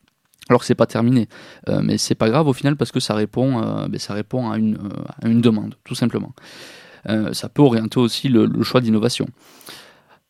alors 0.51 0.59
que 0.59 0.65
c'est 0.65 0.75
pas 0.75 0.86
terminé. 0.86 1.30
Euh, 1.69 1.80
mais 1.81 1.98
c'est 1.98 2.15
pas 2.15 2.30
grave 2.30 2.48
au 2.48 2.53
final 2.53 2.75
parce 2.75 2.92
que 2.92 3.00
ça 3.00 3.13
répond, 3.13 3.63
euh, 3.63 3.88
ben, 3.88 3.98
ça 4.00 4.13
répond 4.13 4.51
à 4.51 4.57
une, 4.57 4.75
euh, 4.75 5.03
à 5.21 5.30
une, 5.30 5.42
demande, 5.42 5.75
tout 5.86 5.95
simplement. 5.95 6.33
ça 7.31 7.50
peut 7.50 7.62
orienter 7.62 8.00
aussi 8.00 8.27
le, 8.27 8.45
le 8.45 8.63
choix 8.63 8.81
d'innovation. 8.81 9.27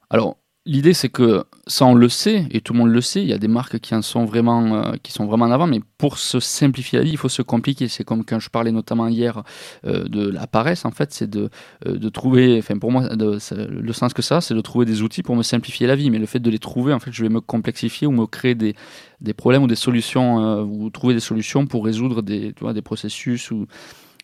Alors, 0.09 0.37
L'idée, 0.67 0.93
c'est 0.93 1.09
que 1.09 1.43
ça, 1.65 1.87
on 1.87 1.95
le 1.95 2.07
sait, 2.07 2.45
et 2.51 2.61
tout 2.61 2.73
le 2.73 2.79
monde 2.79 2.89
le 2.89 3.01
sait, 3.01 3.23
il 3.23 3.27
y 3.27 3.33
a 3.33 3.39
des 3.39 3.47
marques 3.47 3.79
qui 3.79 3.95
en 3.95 4.03
sont 4.03 4.25
vraiment, 4.25 4.75
euh, 4.75 4.93
qui 5.01 5.11
sont 5.11 5.25
vraiment 5.25 5.45
en 5.45 5.51
avant, 5.51 5.65
mais 5.65 5.79
pour 5.97 6.19
se 6.19 6.39
simplifier 6.39 6.99
la 6.99 7.03
vie, 7.03 7.09
il 7.09 7.17
faut 7.17 7.29
se 7.29 7.41
compliquer. 7.41 7.87
C'est 7.87 8.03
comme 8.03 8.23
quand 8.23 8.39
je 8.39 8.51
parlais 8.51 8.71
notamment 8.71 9.07
hier 9.07 9.41
euh, 9.87 10.03
de 10.07 10.29
la 10.29 10.45
paresse, 10.45 10.85
en 10.85 10.91
fait, 10.91 11.13
c'est 11.13 11.27
de, 11.27 11.49
euh, 11.87 12.09
trouver, 12.11 12.59
enfin 12.59 12.77
pour 12.77 12.91
moi, 12.91 13.09
le 13.15 13.93
sens 13.93 14.13
que 14.13 14.21
ça, 14.21 14.39
c'est 14.39 14.53
de 14.53 14.61
trouver 14.61 14.85
des 14.85 15.01
outils 15.01 15.23
pour 15.23 15.35
me 15.35 15.41
simplifier 15.41 15.87
la 15.87 15.95
vie, 15.95 16.11
mais 16.11 16.19
le 16.19 16.27
fait 16.27 16.39
de 16.39 16.49
les 16.51 16.59
trouver, 16.59 16.93
en 16.93 16.99
fait, 16.99 17.11
je 17.11 17.23
vais 17.23 17.29
me 17.29 17.41
complexifier 17.41 18.05
ou 18.05 18.11
me 18.11 18.27
créer 18.27 18.53
des, 18.53 18.75
des 19.19 19.33
problèmes 19.33 19.63
ou 19.63 19.67
des 19.67 19.75
solutions, 19.75 20.61
ou 20.61 20.91
trouver 20.91 21.15
des 21.15 21.21
solutions 21.21 21.65
pour 21.65 21.85
résoudre 21.85 22.21
des, 22.21 22.53
tu 22.53 22.63
vois, 22.63 22.73
des 22.73 22.83
processus 22.83 23.49
ou 23.49 23.65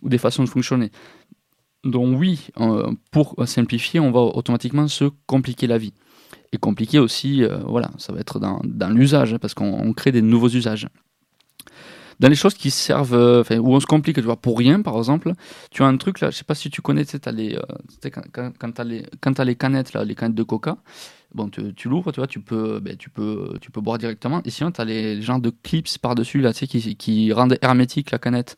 des 0.03 0.19
façons 0.19 0.43
de 0.43 0.49
fonctionner. 0.49 0.91
Donc 1.83 2.19
oui, 2.19 2.49
pour 3.11 3.35
simplifier, 3.47 3.99
on 3.99 4.11
va 4.11 4.19
automatiquement 4.19 4.87
se 4.87 5.05
compliquer 5.25 5.65
la 5.65 5.79
vie 5.79 5.93
et 6.51 6.57
compliqué 6.57 6.99
aussi, 6.99 7.43
euh, 7.43 7.57
voilà, 7.65 7.91
ça 7.97 8.13
va 8.13 8.19
être 8.19 8.39
dans, 8.39 8.61
dans 8.63 8.89
l'usage, 8.89 9.33
hein, 9.33 9.39
parce 9.39 9.53
qu'on 9.53 9.93
crée 9.93 10.11
des 10.11 10.21
nouveaux 10.21 10.49
usages. 10.49 10.87
Dans 12.19 12.29
les 12.29 12.35
choses 12.35 12.55
qui 12.55 12.71
servent, 12.71 13.13
euh, 13.13 13.43
où 13.59 13.75
on 13.75 13.79
se 13.79 13.85
complique, 13.85 14.15
tu 14.15 14.23
vois, 14.23 14.37
pour 14.37 14.57
rien, 14.57 14.81
par 14.81 14.97
exemple, 14.97 15.33
tu 15.69 15.83
as 15.83 15.85
un 15.85 15.97
truc 15.97 16.19
là, 16.19 16.31
je 16.31 16.37
sais 16.37 16.43
pas 16.43 16.55
si 16.55 16.69
tu 16.69 16.81
connais, 16.81 17.05
tu 17.05 17.17
sais, 17.23 17.31
les, 17.31 17.55
euh, 17.55 18.09
quand, 18.33 18.51
quand 18.57 18.71
tu 18.71 18.81
as, 18.81 19.43
les, 19.45 19.55
canettes, 19.55 19.93
là, 19.93 20.03
les 20.03 20.15
canettes 20.15 20.35
de 20.35 20.43
coca, 20.43 20.77
bon, 21.35 21.49
tu, 21.49 21.87
l'ouvres, 21.87 22.11
tu 22.11 22.19
vois, 22.19 22.27
tu 22.27 22.39
peux, 22.39 22.79
ben, 22.79 22.97
tu, 22.97 23.11
peux, 23.11 23.53
tu 23.61 23.69
peux 23.69 23.81
boire 23.81 23.99
directement, 23.99 24.41
et 24.45 24.49
sinon, 24.49 24.71
tu 24.71 24.81
as 24.81 24.85
les 24.85 25.21
genres 25.21 25.39
de 25.39 25.51
clips 25.61 25.99
par-dessus, 25.99 26.41
là, 26.41 26.53
tu 26.53 26.67
sais, 26.67 26.95
qui, 26.95 27.31
rendent 27.33 27.57
hermétique 27.61 28.09
la 28.09 28.17
canette. 28.17 28.57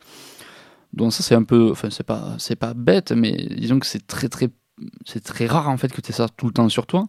Donc 0.94 1.12
ça, 1.12 1.22
c'est 1.22 1.36
un 1.36 1.44
peu, 1.44 1.72
enfin, 1.72 1.90
c'est 1.90 2.06
pas, 2.06 2.38
pas 2.60 2.74
bête, 2.74 3.12
mais 3.12 3.34
disons 3.34 3.80
que 3.80 3.86
c'est 3.86 4.08
très, 4.08 4.30
très, 4.30 4.50
c'est 5.06 5.24
très 5.24 5.48
rare, 5.48 5.68
en 5.68 5.76
fait, 5.76 5.92
que 5.92 6.00
tu 6.00 6.12
aies 6.12 6.16
ça 6.16 6.30
tout 6.30 6.48
le 6.48 6.54
temps 6.54 6.70
sur 6.70 6.88
toi. 6.88 7.08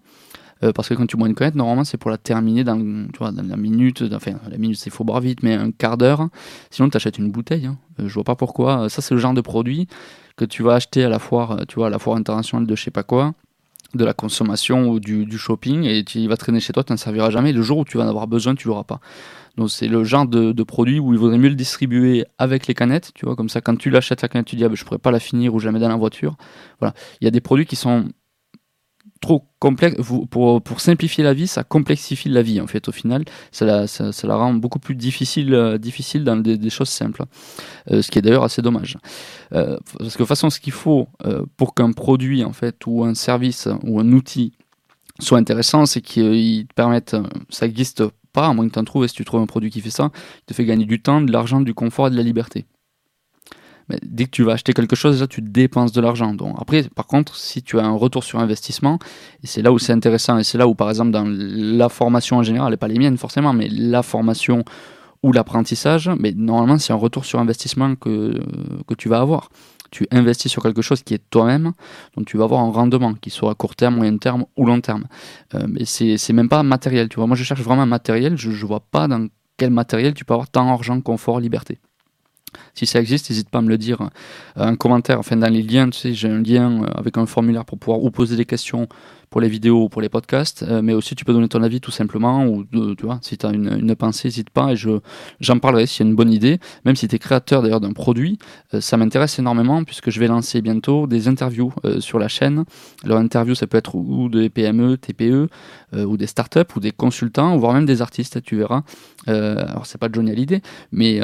Euh, 0.63 0.73
parce 0.73 0.89
que 0.89 0.95
quand 0.95 1.07
tu 1.07 1.17
bois 1.17 1.29
une 1.29 1.35
canette, 1.35 1.55
normalement 1.55 1.85
c'est 1.85 1.97
pour 1.97 2.11
la 2.11 2.19
terminer 2.19 2.65
dans, 2.65 2.77
tu 2.79 3.19
vois, 3.19 3.33
dans 3.33 3.43
la 3.43 3.57
minute, 3.57 4.05
enfin 4.13 4.33
la 4.49 4.59
minute 4.59 4.79
c'est 4.79 4.91
faut 4.91 5.05
boire 5.05 5.21
vite, 5.21 5.43
mais 5.43 5.55
un 5.55 5.71
quart 5.71 5.97
d'heure. 5.97 6.29
Sinon 6.71 6.91
tu 6.91 6.97
achètes 6.97 7.19
une 7.19 7.31
bouteille. 7.31 7.67
Hein. 7.67 7.79
Euh, 7.99 8.09
je 8.09 8.15
vois 8.15 8.25
pas 8.25 8.37
pourquoi. 8.37 8.89
Ça 8.89 9.01
c'est 9.03 9.15
le 9.15 9.21
genre 9.21 9.35
de 9.35 9.41
produit 9.41 9.89
que 10.37 10.45
tu 10.45 10.63
vas 10.63 10.75
acheter 10.75 11.05
à 11.05 11.09
la 11.09 11.19
foire, 11.19 11.53
euh, 11.53 11.65
tu 11.69 11.77
vois, 11.77 11.87
à 11.89 11.91
la 11.91 11.99
foire 11.99 12.17
internationale 12.17 12.67
de 12.67 12.75
je 12.75 12.83
sais 12.83 12.91
pas 12.91 13.03
quoi, 13.03 13.35
de 13.95 14.05
la 14.05 14.15
consommation 14.15 14.89
ou 14.89 15.01
du, 15.01 15.39
shopping, 15.39 15.85
et 15.85 16.05
tu 16.05 16.27
vas 16.29 16.37
traîner 16.37 16.61
chez 16.61 16.73
toi, 16.73 16.85
tu 16.85 16.93
n'en 16.93 16.97
serviras 16.97 17.31
jamais. 17.31 17.53
Le 17.53 17.63
jour 17.63 17.79
où 17.79 17.85
tu 17.85 17.99
vas 17.99 18.05
en 18.05 18.09
avoir 18.09 18.27
besoin, 18.27 18.55
tu 18.55 18.69
l'auras 18.69 18.85
pas. 18.85 19.01
Donc 19.57 19.71
c'est 19.71 19.89
le 19.89 20.05
genre 20.05 20.27
de, 20.27 20.63
produit 20.63 21.01
où 21.01 21.13
il 21.13 21.19
vaudrait 21.19 21.39
mieux 21.39 21.49
le 21.49 21.55
distribuer 21.55 22.25
avec 22.39 22.67
les 22.67 22.75
canettes, 22.75 23.13
tu 23.15 23.27
vois, 23.27 23.35
comme 23.35 23.49
ça 23.49 23.61
quand 23.61 23.77
tu 23.77 23.91
l'achètes 23.91 24.23
la 24.23 24.29
canette, 24.29 24.47
tu 24.47 24.57
dis 24.57 24.65
ah, 24.65 24.69
ben, 24.69 24.77
je 24.77 24.85
pourrais 24.85 24.99
pas 24.99 25.11
la 25.11 25.21
finir 25.21 25.55
ou 25.55 25.59
jamais 25.59 25.81
dans 25.81 25.89
la 25.89 25.97
voiture. 25.97 26.37
Voilà, 26.79 26.95
il 27.21 27.25
y 27.25 27.29
a 27.29 27.31
des 27.31 27.41
produits 27.41 27.67
qui 27.67 27.77
sont 27.77 28.05
trop 29.21 29.47
complexe. 29.59 29.97
Pour, 30.31 30.81
simplifier 30.81 31.23
la 31.23 31.35
vie, 31.35 31.47
ça 31.47 31.63
complexifie 31.63 32.29
la 32.29 32.43
vie 32.43 32.61
en 32.61 32.67
fait. 32.67 32.89
Au 32.89 32.93
final, 32.93 33.25
ça 33.53 33.67
la, 33.67 34.37
rend 34.37 34.55
beaucoup 34.55 34.79
plus 34.79 34.97
difficile, 34.97 35.55
euh, 35.55 35.79
dans 36.25 36.37
des, 36.37 36.71
choses 36.71 36.89
simples. 36.89 37.25
Euh, 37.91 38.03
ce 38.03 38.11
qui 38.11 38.19
est 38.19 38.23
d'ailleurs 38.23 38.45
assez 38.45 38.63
dommage. 38.63 38.97
Euh, 39.53 39.77
parce 39.99 39.99
que 39.99 40.05
de 40.05 40.17
toute 40.19 40.27
façon, 40.27 40.51
ce 40.51 40.59
qu'il 40.59 40.73
faut 40.73 41.09
pour 41.57 41.75
qu'un 41.75 41.93
produit 41.93 42.45
en 42.45 42.53
fait 42.53 42.77
ou 42.87 43.05
un 43.05 43.15
service 43.15 43.69
ou 43.85 44.01
un 44.01 44.13
outil 44.13 44.53
soit 45.19 45.39
intéressant, 45.39 45.85
c'est 45.87 46.01
qu'il 46.01 46.67
te 46.67 46.75
permette, 46.75 47.15
ça 47.51 47.67
n'existe 47.67 48.05
pas, 48.33 48.47
à 48.47 48.55
moins 48.55 48.67
que 48.69 48.73
tu 48.73 48.79
en 48.79 48.85
trouves, 48.85 49.05
et 49.05 49.09
si 49.09 49.15
tu 49.15 49.25
trouves 49.25 49.43
un 49.43 49.47
produit 49.47 49.71
qui 49.71 49.81
fait 49.81 49.91
ça, 49.91 50.11
il 50.15 50.45
te 50.47 50.55
fait 50.55 50.65
gagner 50.65 50.87
du 50.87 51.03
temps, 51.03 51.21
de 51.21 51.31
l'argent, 51.31 51.61
du 51.61 51.75
confort 51.75 52.07
et 52.07 52.11
de 52.11 52.17
la 52.17 52.23
liberté 52.23 52.65
dès 54.03 54.25
que 54.25 54.31
tu 54.31 54.43
vas 54.43 54.53
acheter 54.53 54.73
quelque 54.73 54.97
chose, 54.97 55.27
tu 55.29 55.43
dépenses 55.43 55.93
de 55.93 56.01
l'argent. 56.01 56.35
Donc 56.35 56.57
après, 56.61 56.85
par 56.95 57.07
contre, 57.07 57.37
si 57.37 57.63
tu 57.63 57.79
as 57.79 57.85
un 57.85 57.97
retour 57.97 58.25
sur 58.25 58.39
investissement, 58.39 58.99
et 59.43 59.47
c'est 59.47 59.63
là 59.63 59.73
où 59.73 59.79
c'est 59.79 59.93
intéressant, 59.93 60.39
et 60.39 60.45
c'est 60.45 60.59
là 60.59 60.67
où 60.67 60.75
par 60.75 60.89
exemple 60.89 61.11
dans 61.11 61.25
la 61.27 61.89
formation 61.89 62.39
en 62.39 62.43
général, 62.43 62.73
et 62.73 62.77
pas 62.77 62.89
les 62.89 62.99
miennes 62.99 63.19
forcément, 63.19 63.53
mais 63.53 63.69
la 63.69 64.03
formation 64.03 64.65
ou 65.23 65.33
l'apprentissage, 65.33 66.11
mais 66.19 66.33
normalement 66.33 66.79
c'est 66.79 66.93
un 66.93 66.97
retour 66.97 67.25
sur 67.25 67.39
investissement 67.39 67.95
que, 67.95 68.41
que 68.87 68.95
tu 68.95 69.09
vas 69.09 69.21
avoir. 69.21 69.51
Tu 69.91 70.07
investis 70.13 70.51
sur 70.51 70.63
quelque 70.63 70.83
chose 70.83 71.03
qui 71.03 71.15
est 71.15 71.23
toi-même, 71.31 71.73
donc 72.17 72.27
tu 72.27 72.37
vas 72.37 72.45
avoir 72.45 72.61
un 72.61 72.71
rendement 72.71 73.15
qui 73.15 73.31
soit 73.31 73.51
à 73.51 73.55
court 73.55 73.75
terme, 73.75 73.97
moyen 73.97 74.17
terme 74.19 74.45
ou 74.57 74.65
long 74.65 74.81
terme. 74.81 75.07
Euh, 75.55 75.67
mais 75.69 75.85
c'est 75.85 76.33
même 76.33 76.49
pas 76.49 76.63
matériel, 76.63 77.09
tu 77.09 77.17
vois. 77.17 77.27
Moi 77.27 77.37
je 77.37 77.43
cherche 77.43 77.61
vraiment 77.61 77.87
matériel, 77.87 78.37
je, 78.37 78.53
je 78.53 78.67
vois 78.67 78.81
pas 78.81 79.09
dans 79.09 79.27
quel 79.57 79.71
matériel 79.71 80.15
tu 80.15 80.25
peux 80.25 80.33
avoir 80.33 80.49
tant 80.49 80.73
argent, 80.73 81.01
confort, 81.01 81.41
liberté. 81.41 81.81
Si 82.75 82.87
ça 82.87 83.01
existe, 83.01 83.31
n'hésite 83.31 83.49
pas 83.49 83.59
à 83.59 83.63
me 83.63 83.69
le 83.69 83.79
dire. 83.79 84.01
Euh, 84.03 84.09
un 84.57 84.77
commentaire, 84.77 85.19
enfin 85.19 85.37
dans 85.37 85.53
les 85.53 85.63
liens, 85.63 85.91
tu 85.91 85.99
sais, 85.99 86.15
j'ai 86.15 86.29
un 86.29 86.43
lien 86.43 86.83
euh, 86.83 86.87
avec 86.95 87.19
un 87.19 87.27
formulaire 87.27 87.65
pour 87.65 87.79
pouvoir 87.79 88.03
ou 88.03 88.11
poser 88.11 88.37
des 88.37 88.45
questions 88.45 88.89
pour 89.31 89.41
les 89.41 89.49
vidéos 89.49 89.85
ou 89.85 89.89
pour 89.89 90.03
les 90.03 90.09
podcasts, 90.09 90.65
euh, 90.65 90.83
mais 90.83 90.93
aussi 90.93 91.15
tu 91.15 91.25
peux 91.25 91.33
donner 91.33 91.49
ton 91.49 91.63
avis 91.63 91.81
tout 91.81 91.93
simplement, 91.93 92.47
ou 92.47 92.65
tu 92.65 93.05
vois, 93.07 93.21
si 93.23 93.39
tu 93.39 93.47
as 93.47 93.51
une, 93.51 93.79
une 93.79 93.95
pensée, 93.95 94.27
n'hésite 94.29 94.51
pas, 94.51 94.73
et 94.73 94.77
je, 94.77 94.91
j'en 95.39 95.61
parlerai 95.61 95.87
s'il 95.87 96.05
y 96.05 96.09
a 96.09 96.11
une 96.11 96.17
bonne 96.17 96.33
idée, 96.33 96.59
même 96.85 96.97
si 96.97 97.07
tu 97.07 97.15
es 97.15 97.19
créateur 97.21 97.63
d'ailleurs 97.63 97.81
d'un 97.81 97.93
produit, 97.93 98.39
euh, 98.75 98.81
ça 98.81 98.97
m'intéresse 98.97 99.39
énormément 99.39 99.85
puisque 99.85 100.11
je 100.11 100.19
vais 100.19 100.27
lancer 100.27 100.61
bientôt 100.61 101.07
des 101.07 101.29
interviews 101.29 101.73
euh, 101.85 102.01
sur 102.01 102.19
la 102.19 102.27
chaîne. 102.27 102.65
Alors 103.05 103.19
interview, 103.19 103.55
ça 103.55 103.69
peut 103.69 103.79
être 103.79 103.95
ou 103.95 104.29
des 104.29 104.51
PME, 104.51 104.99
TPE, 104.99 105.49
ou 105.93 106.17
des 106.17 106.27
startups, 106.29 106.61
ou 106.77 106.81
des 106.81 106.93
consultants, 106.93 107.57
voire 107.57 107.75
même 107.75 107.87
des 107.87 108.01
artistes, 108.01 108.43
tu 108.43 108.57
verras. 108.57 108.83
alors 109.27 109.87
c'est 109.87 109.99
pas 109.99 110.09
Johnny 110.13 110.31
Hallyday, 110.31 110.63
mais 110.93 111.21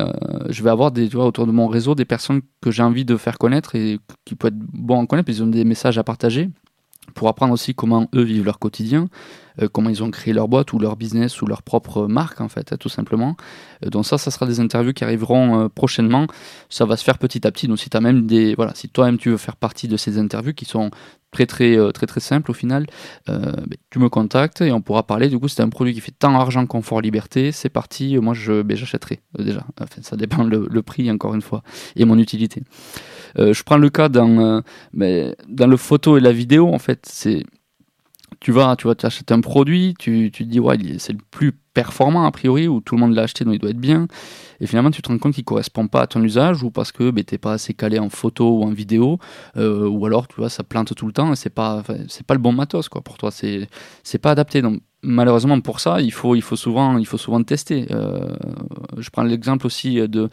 je 0.49 0.63
vais 0.63 0.71
avoir 0.71 0.91
des, 0.91 1.09
tu 1.09 1.17
vois, 1.17 1.27
autour 1.27 1.47
de 1.47 1.53
mon 1.53 1.69
réseau 1.69 1.95
des 1.95 2.05
personnes 2.05 2.41
que 2.61 2.71
j'ai 2.71 2.83
envie 2.83 3.05
de 3.05 3.17
faire 3.17 3.39
connaître 3.39 3.77
et 3.77 4.01
qui 4.25 4.35
peuvent 4.35 4.53
être 4.53 4.59
bons 4.59 5.03
à 5.03 5.07
connaître, 5.07 5.27
parce 5.27 5.39
qu'ils 5.39 5.45
ont 5.45 5.51
des 5.51 5.65
messages 5.65 5.99
à 5.99 6.05
partager 6.05 6.51
pour 7.15 7.29
apprendre 7.29 7.53
aussi 7.53 7.75
comment 7.75 8.09
eux 8.15 8.23
vivent 8.23 8.45
leur 8.45 8.59
quotidien, 8.59 9.09
euh, 9.61 9.69
comment 9.71 9.91
ils 9.91 10.03
ont 10.03 10.11
créé 10.11 10.35
leur 10.35 10.49
boîte 10.49 10.73
ou 10.73 10.79
leur 10.79 10.97
business 10.97 11.41
ou 11.43 11.47
leur 11.47 11.63
propre 11.63 12.07
marque 12.07 12.41
en 12.41 12.49
fait, 12.49 12.77
tout 12.79 12.89
simplement. 12.89 13.37
Euh, 13.85 13.91
donc 13.91 14.07
ça, 14.07 14.19
ça 14.19 14.31
sera 14.31 14.47
des 14.47 14.61
interviews 14.61 14.93
qui 14.93 15.05
arriveront 15.05 15.61
euh, 15.61 15.69
prochainement. 15.69 16.27
Ça 16.69 16.85
va 16.85 16.97
se 16.97 17.05
faire 17.05 17.19
petit 17.19 17.47
à 17.47 17.53
petit. 17.53 17.69
Donc 17.69 17.79
si 17.79 17.89
même 18.01 18.27
voilà, 18.57 18.75
si 18.75 18.89
toi-même 18.89 19.19
tu 19.19 19.31
veux 19.31 19.37
faire 19.37 19.57
partie 19.57 19.89
de 19.89 19.97
ces 19.97 20.19
interviews 20.19 20.53
qui 20.53 20.67
sont 20.67 20.91
très 21.31 21.47
très 21.47 21.77
très 21.93 22.07
très 22.07 22.21
simples 22.21 22.51
au 22.51 22.55
final, 22.55 22.87
ben, 23.27 23.67
tu 23.91 23.99
me 23.99 24.09
contactes 24.09 24.61
et 24.61 24.73
on 24.73 24.83
pourra 24.83 25.03
parler. 25.03 25.29
Du 25.29 25.39
coup, 25.39 25.49
c'est 25.49 25.63
un 25.63 25.69
produit 25.71 25.95
qui 25.95 26.01
fait 26.01 26.13
tant 26.13 26.35
argent, 26.39 26.67
confort, 26.67 27.01
liberté. 27.01 27.53
C'est 27.53 27.69
parti. 27.69 28.19
Moi, 28.19 28.35
je, 28.35 28.63
ben, 28.63 28.77
j'achèterai 28.77 29.21
déjà. 29.39 29.65
Enfin, 29.81 30.03
ça 30.03 30.17
dépend 30.17 30.45
le 30.45 30.83
prix 30.83 31.11
encore 31.11 31.35
une 31.35 31.43
fois 31.43 31.63
et 31.95 32.05
mon 32.05 32.19
utilité. 32.19 32.63
Euh, 33.39 33.53
je 33.53 33.63
prends 33.63 33.77
le 33.77 33.91
cas 33.91 34.09
dans, 34.09 34.63
euh, 34.95 35.33
dans 35.49 35.67
le 35.67 35.77
photo 35.77 36.17
et 36.17 36.21
la 36.21 36.33
vidéo, 36.33 36.73
en 36.73 36.79
fait, 36.79 37.07
c'est 37.07 37.45
tu 38.41 38.53
vas, 38.53 38.77
tu 38.77 38.87
tu 38.97 39.07
achètes 39.07 39.33
un 39.33 39.41
produit, 39.41 39.95
tu, 39.99 40.31
tu 40.33 40.45
te 40.45 40.51
dis, 40.51 40.61
ouais, 40.61 40.77
c'est 40.99 41.13
le 41.13 41.19
plus 41.31 41.53
performant 41.53 42.25
a 42.25 42.31
priori, 42.31 42.69
où 42.69 42.81
tout 42.81 42.95
le 42.95 43.01
monde 43.01 43.15
l'a 43.15 43.23
acheté, 43.23 43.45
donc 43.45 43.55
il 43.55 43.61
doit 43.61 43.71
être 43.71 43.79
bien. 43.79 44.09
Et 44.61 44.67
finalement, 44.67 44.91
tu 44.91 45.03
te 45.03 45.09
rends 45.09 45.19
compte 45.19 45.35
qu'il 45.35 45.45
correspond 45.45 45.89
pas 45.89 46.03
à 46.03 46.07
ton 46.07 46.23
usage, 46.23 46.63
ou 46.63 46.71
parce 46.71 46.93
que 46.93 47.11
ben, 47.11 47.25
t'es 47.25 47.39
pas 47.39 47.53
assez 47.53 47.75
calé 47.75 47.99
en 47.99 48.09
photo 48.09 48.59
ou 48.59 48.63
en 48.65 48.71
vidéo, 48.71 49.19
euh, 49.57 49.89
ou 49.89 50.07
alors 50.07 50.29
tu 50.29 50.37
vois, 50.37 50.49
ça 50.49 50.65
plante 50.65 50.95
tout 50.95 51.07
le 51.07 51.13
temps 51.13 51.33
et 51.33 51.37
c'est 51.37 51.51
pas, 51.51 51.83
c'est 52.09 52.27
pas 52.27 52.35
le 52.35 52.41
bon 52.41 52.53
matos 52.53 52.89
quoi. 52.89 53.03
Pour 53.03 53.19
toi, 53.19 53.31
c'est, 53.31 53.69
pas 54.21 54.31
adapté. 54.31 54.63
Malheureusement 55.07 55.61
pour 55.61 55.81
ça, 55.81 56.01
il 56.01 56.13
faut, 56.13 56.37
souvent, 56.57 57.43
tester. 57.45 57.87
Euh, 57.91 58.37
je 58.99 59.09
prends 59.11 59.23
l'exemple 59.23 59.67
aussi 59.67 59.97
de 59.97 60.29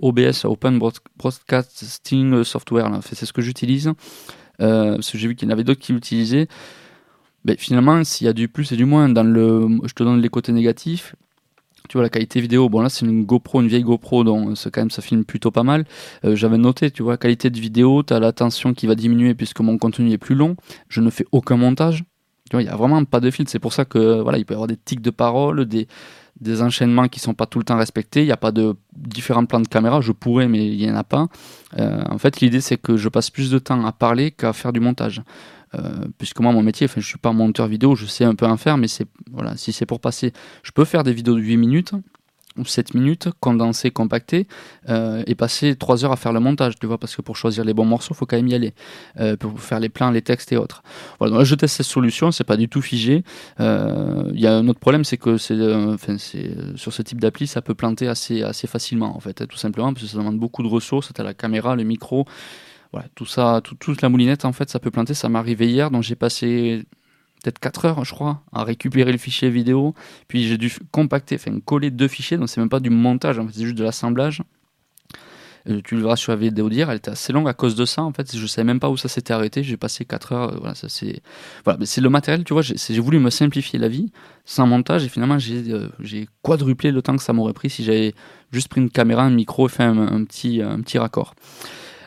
OBS, 0.00 0.44
Open 0.44 0.78
Broadcasting 1.16 2.44
Software. 2.44 3.00
C'est 3.02 3.26
ce 3.26 3.32
que 3.32 3.42
j'utilise. 3.42 3.92
Euh, 4.60 4.98
j'ai 5.00 5.28
vu 5.28 5.34
qu'il 5.34 5.48
y 5.48 5.50
en 5.50 5.52
avait 5.52 5.64
d'autres 5.64 5.80
qui 5.80 5.92
l'utilisaient. 5.92 6.48
Mais 7.44 7.56
finalement, 7.56 8.02
s'il 8.04 8.26
y 8.26 8.30
a 8.30 8.32
du 8.32 8.48
plus 8.48 8.72
et 8.72 8.76
du 8.76 8.84
moins, 8.84 9.08
dans 9.08 9.22
le, 9.22 9.68
je 9.84 9.92
te 9.94 10.02
donne 10.02 10.20
les 10.20 10.28
côtés 10.28 10.52
négatifs. 10.52 11.14
Tu 11.88 11.96
vois, 11.96 12.02
la 12.02 12.10
qualité 12.10 12.40
vidéo, 12.40 12.68
bon 12.68 12.82
là 12.82 12.90
c'est 12.90 13.06
une 13.06 13.24
GoPro, 13.24 13.62
une 13.62 13.68
vieille 13.68 13.82
GoPro, 13.82 14.22
donc 14.22 14.58
quand 14.70 14.80
même 14.80 14.90
ça 14.90 15.00
filme 15.00 15.24
plutôt 15.24 15.50
pas 15.50 15.62
mal. 15.62 15.86
Euh, 16.24 16.36
j'avais 16.36 16.58
noté, 16.58 16.90
tu 16.90 17.02
vois, 17.02 17.16
qualité 17.16 17.48
de 17.48 17.58
vidéo, 17.58 18.02
tu 18.02 18.12
as 18.12 18.20
l'attention 18.20 18.74
qui 18.74 18.86
va 18.86 18.94
diminuer 18.94 19.34
puisque 19.34 19.60
mon 19.60 19.78
contenu 19.78 20.10
est 20.10 20.18
plus 20.18 20.34
long. 20.34 20.56
Je 20.88 21.00
ne 21.00 21.08
fais 21.08 21.24
aucun 21.32 21.56
montage. 21.56 22.04
Il 22.54 22.58
n'y 22.58 22.68
a 22.68 22.76
vraiment 22.76 23.04
pas 23.04 23.20
de 23.20 23.30
filtre. 23.30 23.50
C'est 23.50 23.58
pour 23.58 23.72
ça 23.72 23.84
que 23.84 24.20
voilà, 24.20 24.38
il 24.38 24.44
peut 24.44 24.54
y 24.54 24.56
avoir 24.56 24.68
des 24.68 24.76
tics 24.76 25.00
de 25.00 25.10
parole, 25.10 25.66
des, 25.66 25.86
enchaînements 26.62 27.08
qui 27.08 27.20
sont 27.20 27.34
pas 27.34 27.46
tout 27.46 27.58
le 27.58 27.64
temps 27.64 27.76
respectés. 27.76 28.22
Il 28.22 28.26
n'y 28.26 28.32
a 28.32 28.36
pas 28.36 28.52
de 28.52 28.76
différents 28.96 29.44
plans 29.44 29.60
de 29.60 29.68
caméra. 29.68 30.00
Je 30.00 30.12
pourrais, 30.12 30.48
mais 30.48 30.66
il 30.66 30.78
n'y 30.78 30.90
en 30.90 30.96
a 30.96 31.04
pas. 31.04 31.26
Euh, 31.78 32.02
en 32.08 32.18
fait, 32.18 32.40
l'idée 32.40 32.60
c'est 32.60 32.78
que 32.78 32.96
je 32.96 33.08
passe 33.08 33.30
plus 33.30 33.50
de 33.50 33.58
temps 33.58 33.84
à 33.84 33.92
parler 33.92 34.30
qu'à 34.30 34.52
faire 34.52 34.72
du 34.72 34.80
montage. 34.80 35.22
Euh, 35.74 36.06
puisque 36.16 36.40
moi 36.40 36.52
mon 36.52 36.62
métier, 36.62 36.86
enfin 36.86 37.00
je 37.00 37.06
suis 37.06 37.18
pas 37.18 37.32
monteur 37.32 37.66
vidéo, 37.66 37.94
je 37.94 38.06
sais 38.06 38.24
un 38.24 38.34
peu 38.34 38.46
en 38.46 38.56
faire, 38.56 38.78
mais 38.78 38.88
c'est 38.88 39.06
voilà, 39.30 39.54
si 39.58 39.72
c'est 39.72 39.84
pour 39.84 40.00
passer, 40.00 40.32
je 40.62 40.72
peux 40.72 40.86
faire 40.86 41.02
des 41.02 41.12
vidéos 41.12 41.34
de 41.34 41.40
8 41.40 41.58
minutes 41.58 41.92
ou 42.58 42.64
7 42.64 42.94
minutes, 42.94 43.28
condenser, 43.40 43.90
compacter, 43.90 44.46
euh, 44.88 45.22
et 45.26 45.34
passer 45.34 45.76
3 45.76 46.04
heures 46.04 46.12
à 46.12 46.16
faire 46.16 46.32
le 46.32 46.40
montage, 46.40 46.74
tu 46.78 46.86
vois, 46.86 46.98
parce 46.98 47.16
que 47.16 47.22
pour 47.22 47.36
choisir 47.36 47.64
les 47.64 47.74
bons 47.74 47.84
morceaux, 47.84 48.14
faut 48.14 48.26
quand 48.26 48.36
même 48.36 48.48
y 48.48 48.54
aller, 48.54 48.74
euh, 49.18 49.36
pour 49.36 49.60
faire 49.60 49.80
les 49.80 49.88
plans, 49.88 50.10
les 50.10 50.22
textes 50.22 50.52
et 50.52 50.56
autres. 50.56 50.82
Voilà, 51.18 51.44
je 51.44 51.54
teste 51.54 51.76
cette 51.76 51.86
solution, 51.86 52.30
c'est 52.30 52.44
pas 52.44 52.56
du 52.56 52.68
tout 52.68 52.82
figé. 52.82 53.22
Il 53.58 54.40
y 54.40 54.46
a 54.46 54.54
un 54.54 54.68
autre 54.68 54.80
problème, 54.80 55.04
c'est 55.04 55.16
que 55.16 55.36
c'est, 55.36 55.56
c'est, 56.18 56.76
sur 56.76 56.92
ce 56.92 57.02
type 57.02 57.20
d'appli, 57.20 57.46
ça 57.46 57.62
peut 57.62 57.74
planter 57.74 58.08
assez, 58.08 58.42
assez 58.42 58.66
facilement, 58.66 59.16
en 59.16 59.20
fait, 59.20 59.40
hein, 59.42 59.46
tout 59.48 59.58
simplement, 59.58 59.92
parce 59.92 60.04
que 60.04 60.10
ça 60.10 60.18
demande 60.18 60.38
beaucoup 60.38 60.62
de 60.62 60.68
ressources, 60.68 61.12
tu 61.14 61.20
as 61.20 61.24
la 61.24 61.34
caméra, 61.34 61.76
le 61.76 61.84
micro, 61.84 62.26
voilà, 62.92 63.06
tout 63.14 63.26
ça, 63.26 63.60
toute 63.62 64.00
la 64.00 64.08
moulinette, 64.08 64.44
en 64.44 64.52
fait, 64.52 64.70
ça 64.70 64.78
peut 64.78 64.90
planter. 64.90 65.14
Ça 65.14 65.28
m'est 65.28 65.38
arrivé 65.38 65.68
hier, 65.68 65.90
donc 65.90 66.02
j'ai 66.02 66.16
passé 66.16 66.86
peut-être 67.48 67.58
4 67.58 67.84
heures, 67.86 68.04
je 68.04 68.12
crois, 68.12 68.42
à 68.52 68.64
récupérer 68.64 69.12
le 69.12 69.18
fichier 69.18 69.50
vidéo. 69.50 69.94
Puis 70.28 70.46
j'ai 70.46 70.58
dû 70.58 70.72
compacter, 70.90 71.36
enfin 71.36 71.58
coller 71.64 71.90
deux 71.90 72.08
fichiers, 72.08 72.36
donc 72.36 72.48
c'est 72.48 72.60
même 72.60 72.68
pas 72.68 72.80
du 72.80 72.90
montage, 72.90 73.38
en 73.38 73.46
fait, 73.46 73.54
c'est 73.54 73.64
juste 73.64 73.78
de 73.78 73.84
l'assemblage. 73.84 74.42
Euh, 75.68 75.80
tu 75.84 75.96
le 75.96 76.02
verras 76.02 76.16
sur 76.16 76.32
la 76.32 76.36
vidéo 76.36 76.68
d'hier, 76.68 76.90
elle 76.90 76.96
était 76.96 77.10
assez 77.10 77.32
longue 77.32 77.48
à 77.48 77.54
cause 77.54 77.74
de 77.74 77.84
ça. 77.84 78.02
En 78.02 78.12
fait, 78.12 78.36
je 78.36 78.46
savais 78.46 78.64
même 78.64 78.80
pas 78.80 78.88
où 78.88 78.96
ça 78.96 79.08
s'était 79.08 79.32
arrêté. 79.32 79.62
J'ai 79.62 79.76
passé 79.76 80.04
4 80.04 80.32
heures. 80.32 80.58
Voilà, 80.58 80.74
ça 80.74 80.88
c'est. 80.88 81.20
Voilà, 81.64 81.78
mais 81.78 81.86
c'est 81.86 82.00
le 82.00 82.08
matériel. 82.08 82.44
Tu 82.44 82.52
vois, 82.52 82.62
j'ai 82.62 83.00
voulu 83.00 83.18
me 83.18 83.30
simplifier 83.30 83.78
la 83.78 83.88
vie 83.88 84.10
sans 84.44 84.66
montage 84.66 85.04
et 85.04 85.08
finalement 85.08 85.38
j'ai 85.38 85.64
euh, 85.72 86.24
quadruplé 86.42 86.90
le 86.90 87.02
temps 87.02 87.16
que 87.16 87.22
ça 87.22 87.32
m'aurait 87.32 87.52
pris 87.52 87.68
si 87.70 87.84
j'avais 87.84 88.14
juste 88.50 88.68
pris 88.68 88.80
une 88.80 88.90
caméra, 88.90 89.24
un 89.24 89.30
micro 89.30 89.66
et 89.66 89.70
fait 89.70 89.82
un, 89.82 90.24
petit 90.24 90.62
un 90.62 90.80
petit 90.80 90.98
raccord. 90.98 91.34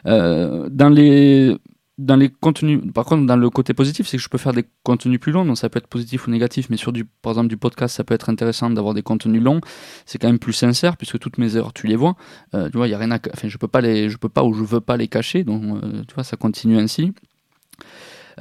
Euh, 0.08 0.68
dans 0.72 0.90
les 0.90 1.56
dans 2.02 2.16
les 2.16 2.30
contenus, 2.30 2.82
par 2.94 3.06
contre, 3.06 3.26
dans 3.26 3.36
le 3.36 3.50
côté 3.50 3.74
positif, 3.74 4.08
c'est 4.08 4.18
que 4.18 4.24
je 4.24 4.30
peux 4.30 4.38
faire 4.38 4.54
des 4.54 4.66
contenus 4.84 5.20
plus 5.20 5.32
longs, 5.32 5.46
donc 5.46 5.58
ça 5.58 5.70
peut 5.70 5.78
être 5.78 5.88
positif 5.88 6.28
ou 6.28 6.32
négatif, 6.32 6.70
mais 6.70 6.78
sur 6.78 6.92
du, 6.92 7.06
par 7.06 7.34
exemple, 7.34 7.48
du 7.48 7.58
podcast, 7.58 7.96
ça 7.96 8.04
peut 8.04 8.16
être 8.16 8.30
intéressant 8.30 8.70
d'avoir 8.70 8.94
des 8.94 9.04
contenus 9.04 9.42
longs. 9.42 9.62
C'est 10.06 10.18
quand 10.18 10.28
même 10.28 10.40
plus 10.40 10.54
sincère, 10.54 10.98
puisque 10.98 11.20
toutes 11.20 11.38
mes 11.38 11.56
erreurs, 11.56 11.74
tu 11.74 11.88
les 11.88 11.96
vois. 11.96 12.16
Euh, 12.56 12.70
tu 12.70 12.78
vois, 12.78 12.88
il 12.88 12.92
y 12.92 12.94
a 12.94 12.98
rien 12.98 13.12
à, 13.12 13.20
enfin, 13.34 13.48
je 13.48 13.58
peux 13.58 13.68
pas 13.68 13.82
les, 13.82 14.10
je 14.10 14.18
peux 14.18 14.30
pas 14.30 14.44
ou 14.44 14.54
je 14.54 14.64
veux 14.64 14.82
pas 14.82 14.98
les 14.98 15.08
cacher, 15.08 15.44
donc, 15.44 15.64
euh, 15.64 16.04
tu 16.08 16.16
vois, 16.16 16.24
ça 16.24 16.38
continue 16.38 16.78
ainsi. 16.78 17.14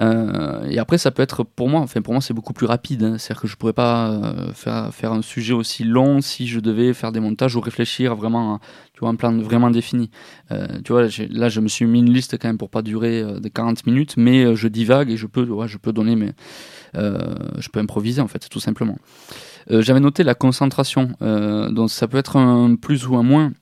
Euh, 0.01 0.65
et 0.69 0.79
après, 0.79 0.99
ça 0.99 1.11
peut 1.11 1.23
être 1.23 1.45
pour 1.45 1.69
moi, 1.69 1.81
enfin 1.81 2.01
pour 2.01 2.15
moi, 2.15 2.23
c'est 2.23 2.35
beaucoup 2.35 2.53
plus 2.53 2.67
rapide. 2.67 3.03
Hein. 3.03 3.19
C'est-à-dire 3.19 3.43
que 3.43 3.49
je 3.49 3.57
pourrais 3.57 3.73
pas 3.73 4.11
euh, 4.11 4.53
faire, 4.53 4.93
faire 4.95 5.13
un 5.13 5.23
sujet 5.23 5.53
aussi 5.53 5.85
long 5.85 6.21
si 6.21 6.47
je 6.47 6.61
devais 6.61 6.95
faire 6.95 7.13
des 7.13 7.21
montages 7.21 7.57
ou 7.57 7.61
réfléchir 7.61 8.17
vraiment, 8.17 8.61
tu 8.95 9.01
vois, 9.01 9.11
un 9.11 9.17
plan 9.17 9.37
vraiment 9.39 9.71
défini. 9.71 10.11
Euh, 10.53 10.67
tu 10.85 10.93
vois, 10.93 11.07
là, 11.31 11.49
je 11.49 11.61
me 11.61 11.69
suis 11.69 11.85
mis 11.85 11.99
une 11.99 12.13
liste 12.13 12.39
quand 12.39 12.49
même 12.49 12.59
pour 12.59 12.71
pas 12.71 12.83
durer 12.83 13.25
des 13.41 13.51
40 13.51 13.87
minutes, 13.87 14.15
mais 14.17 14.57
je 14.57 14.69
divague 14.69 15.11
et 15.11 15.17
je 15.17 15.27
peux, 15.27 15.47
je 15.67 15.77
peux 15.77 15.93
donner, 15.93 16.17
mais 16.17 16.33
je 16.95 17.69
peux 17.69 17.81
improviser 17.81 18.21
en 18.21 18.29
fait, 18.29 18.49
tout 18.49 18.61
simplement. 18.61 18.97
J'avais 19.69 20.01
noté 20.01 20.25
la 20.25 20.35
concentration, 20.35 21.13
donc 21.21 21.91
ça 21.91 22.09
peut 22.09 22.19
être 22.19 22.37
un 22.37 22.75
plus 22.77 23.07
ou 23.07 23.17
un 23.17 23.23
moins. 23.23 23.53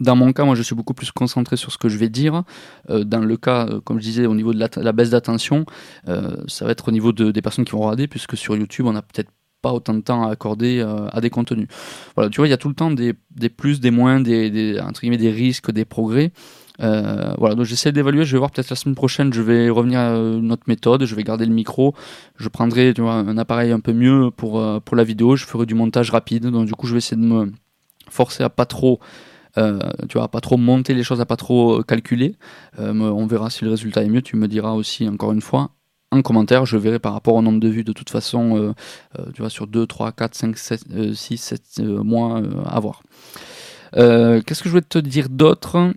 Dans 0.00 0.16
mon 0.16 0.32
cas, 0.32 0.44
moi, 0.44 0.54
je 0.54 0.62
suis 0.62 0.74
beaucoup 0.74 0.94
plus 0.94 1.12
concentré 1.12 1.56
sur 1.56 1.70
ce 1.70 1.78
que 1.78 1.88
je 1.88 1.98
vais 1.98 2.08
dire. 2.08 2.42
Euh, 2.90 3.04
dans 3.04 3.20
le 3.20 3.36
cas, 3.36 3.66
euh, 3.66 3.80
comme 3.80 3.98
je 3.98 4.02
disais, 4.04 4.26
au 4.26 4.34
niveau 4.34 4.52
de 4.52 4.58
la, 4.58 4.92
baisse 4.92 5.10
d'attention, 5.10 5.66
euh, 6.08 6.36
ça 6.48 6.64
va 6.64 6.72
être 6.72 6.88
au 6.88 6.92
niveau 6.92 7.12
de, 7.12 7.30
des 7.30 7.42
personnes 7.42 7.64
qui 7.64 7.72
vont 7.72 7.80
regarder, 7.80 8.08
puisque 8.08 8.36
sur 8.36 8.56
YouTube, 8.56 8.86
on 8.86 8.92
n'a 8.92 9.02
peut-être 9.02 9.30
pas 9.62 9.72
autant 9.72 9.94
de 9.94 10.00
temps 10.00 10.26
à 10.26 10.30
accorder 10.30 10.82
à 11.10 11.22
des 11.22 11.30
contenus. 11.30 11.68
Voilà, 12.16 12.28
tu 12.28 12.36
vois, 12.36 12.46
il 12.46 12.50
y 12.50 12.54
a 12.54 12.58
tout 12.58 12.68
le 12.68 12.74
temps 12.74 12.90
des, 12.90 13.14
plus, 13.48 13.80
des 13.80 13.90
moins, 13.90 14.20
des, 14.20 14.78
entre 14.78 15.00
guillemets, 15.00 15.16
des 15.16 15.30
risques, 15.30 15.70
des 15.70 15.86
progrès. 15.86 16.32
voilà, 16.78 17.54
donc 17.54 17.64
j'essaie 17.64 17.90
d'évaluer. 17.90 18.26
Je 18.26 18.32
vais 18.32 18.38
voir 18.40 18.50
peut-être 18.50 18.68
la 18.68 18.76
semaine 18.76 18.94
prochaine. 18.94 19.32
Je 19.32 19.40
vais 19.40 19.70
revenir 19.70 20.00
à 20.00 20.16
une 20.16 20.52
autre 20.52 20.64
méthode. 20.66 21.06
Je 21.06 21.14
vais 21.14 21.22
garder 21.22 21.46
le 21.46 21.54
micro. 21.54 21.94
Je 22.36 22.50
prendrai, 22.50 22.92
tu 22.92 23.00
vois, 23.00 23.14
un 23.14 23.38
appareil 23.38 23.72
un 23.72 23.80
peu 23.80 23.94
mieux 23.94 24.30
pour 24.30 24.62
pour 24.82 24.96
la 24.96 25.04
vidéo. 25.04 25.34
Je 25.34 25.46
ferai 25.46 25.64
du 25.64 25.74
montage 25.74 26.10
rapide. 26.10 26.44
Donc 26.48 26.66
du 26.66 26.74
coup, 26.74 26.86
je 26.86 26.92
vais 26.92 26.98
essayer 26.98 27.16
de 27.16 27.26
me 27.26 27.50
forcer 28.10 28.42
à 28.42 28.50
pas 28.50 28.66
trop 28.66 29.00
euh, 29.58 29.78
tu 30.08 30.18
vois, 30.18 30.28
pas 30.28 30.40
trop 30.40 30.56
monter 30.56 30.94
les 30.94 31.02
choses, 31.02 31.20
à 31.20 31.26
pas 31.26 31.36
trop 31.36 31.82
calculer. 31.82 32.36
Euh, 32.78 32.92
on 32.92 33.26
verra 33.26 33.50
si 33.50 33.64
le 33.64 33.70
résultat 33.70 34.02
est 34.02 34.08
mieux. 34.08 34.22
Tu 34.22 34.36
me 34.36 34.48
diras 34.48 34.72
aussi, 34.72 35.08
encore 35.08 35.32
une 35.32 35.40
fois, 35.40 35.70
en 36.10 36.22
commentaire, 36.22 36.66
je 36.66 36.76
verrai 36.76 36.98
par 36.98 37.12
rapport 37.12 37.34
au 37.34 37.42
nombre 37.42 37.60
de 37.60 37.68
vues 37.68 37.84
de 37.84 37.92
toute 37.92 38.10
façon, 38.10 38.74
euh, 39.18 39.24
tu 39.34 39.42
vois, 39.42 39.50
sur 39.50 39.66
2, 39.66 39.86
3, 39.86 40.12
4, 40.12 40.34
5, 40.34 40.58
7, 40.58 41.14
6, 41.14 41.36
7 41.38 41.78
mois 41.80 42.42
à 42.66 42.80
voir. 42.80 43.02
Qu'est-ce 43.92 44.62
que 44.62 44.68
je 44.68 44.70
voulais 44.70 44.82
te 44.82 44.98
dire 44.98 45.28
d'autre? 45.28 45.92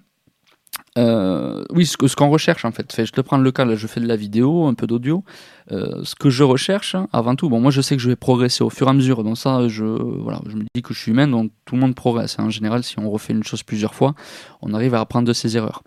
Euh, 0.97 1.63
oui, 1.71 1.85
ce, 1.85 2.15
qu'on 2.15 2.29
recherche 2.29 2.65
en 2.65 2.71
fait. 2.71 3.05
Je 3.05 3.11
te 3.11 3.21
prends 3.21 3.37
le 3.37 3.51
cas, 3.51 3.65
là, 3.65 3.75
je 3.75 3.87
fais 3.87 3.99
de 3.99 4.07
la 4.07 4.15
vidéo, 4.15 4.65
un 4.65 4.73
peu 4.73 4.87
d'audio. 4.87 5.23
Euh, 5.71 6.03
ce 6.03 6.15
que 6.15 6.29
je 6.29 6.43
recherche, 6.43 6.95
avant 7.13 7.35
tout, 7.35 7.49
bon, 7.49 7.59
moi 7.59 7.71
je 7.71 7.81
sais 7.81 7.95
que 7.95 8.01
je 8.01 8.09
vais 8.09 8.15
progresser 8.15 8.63
au 8.63 8.69
fur 8.69 8.87
et 8.87 8.89
à 8.89 8.93
mesure. 8.93 9.23
Donc 9.23 9.37
ça, 9.37 9.67
je, 9.67 9.83
voilà, 9.85 10.41
je 10.47 10.55
me 10.55 10.63
dis 10.73 10.81
que 10.81 10.93
je 10.93 10.99
suis 10.99 11.11
humain, 11.11 11.27
donc 11.27 11.51
tout 11.65 11.75
le 11.75 11.81
monde 11.81 11.95
progresse. 11.95 12.37
En 12.39 12.49
général, 12.49 12.83
si 12.83 12.97
on 12.99 13.09
refait 13.09 13.33
une 13.33 13.43
chose 13.43 13.63
plusieurs 13.63 13.93
fois, 13.93 14.15
on 14.61 14.73
arrive 14.73 14.95
à 14.95 15.01
apprendre 15.01 15.27
de 15.27 15.33
ses 15.33 15.55
erreurs. 15.55 15.83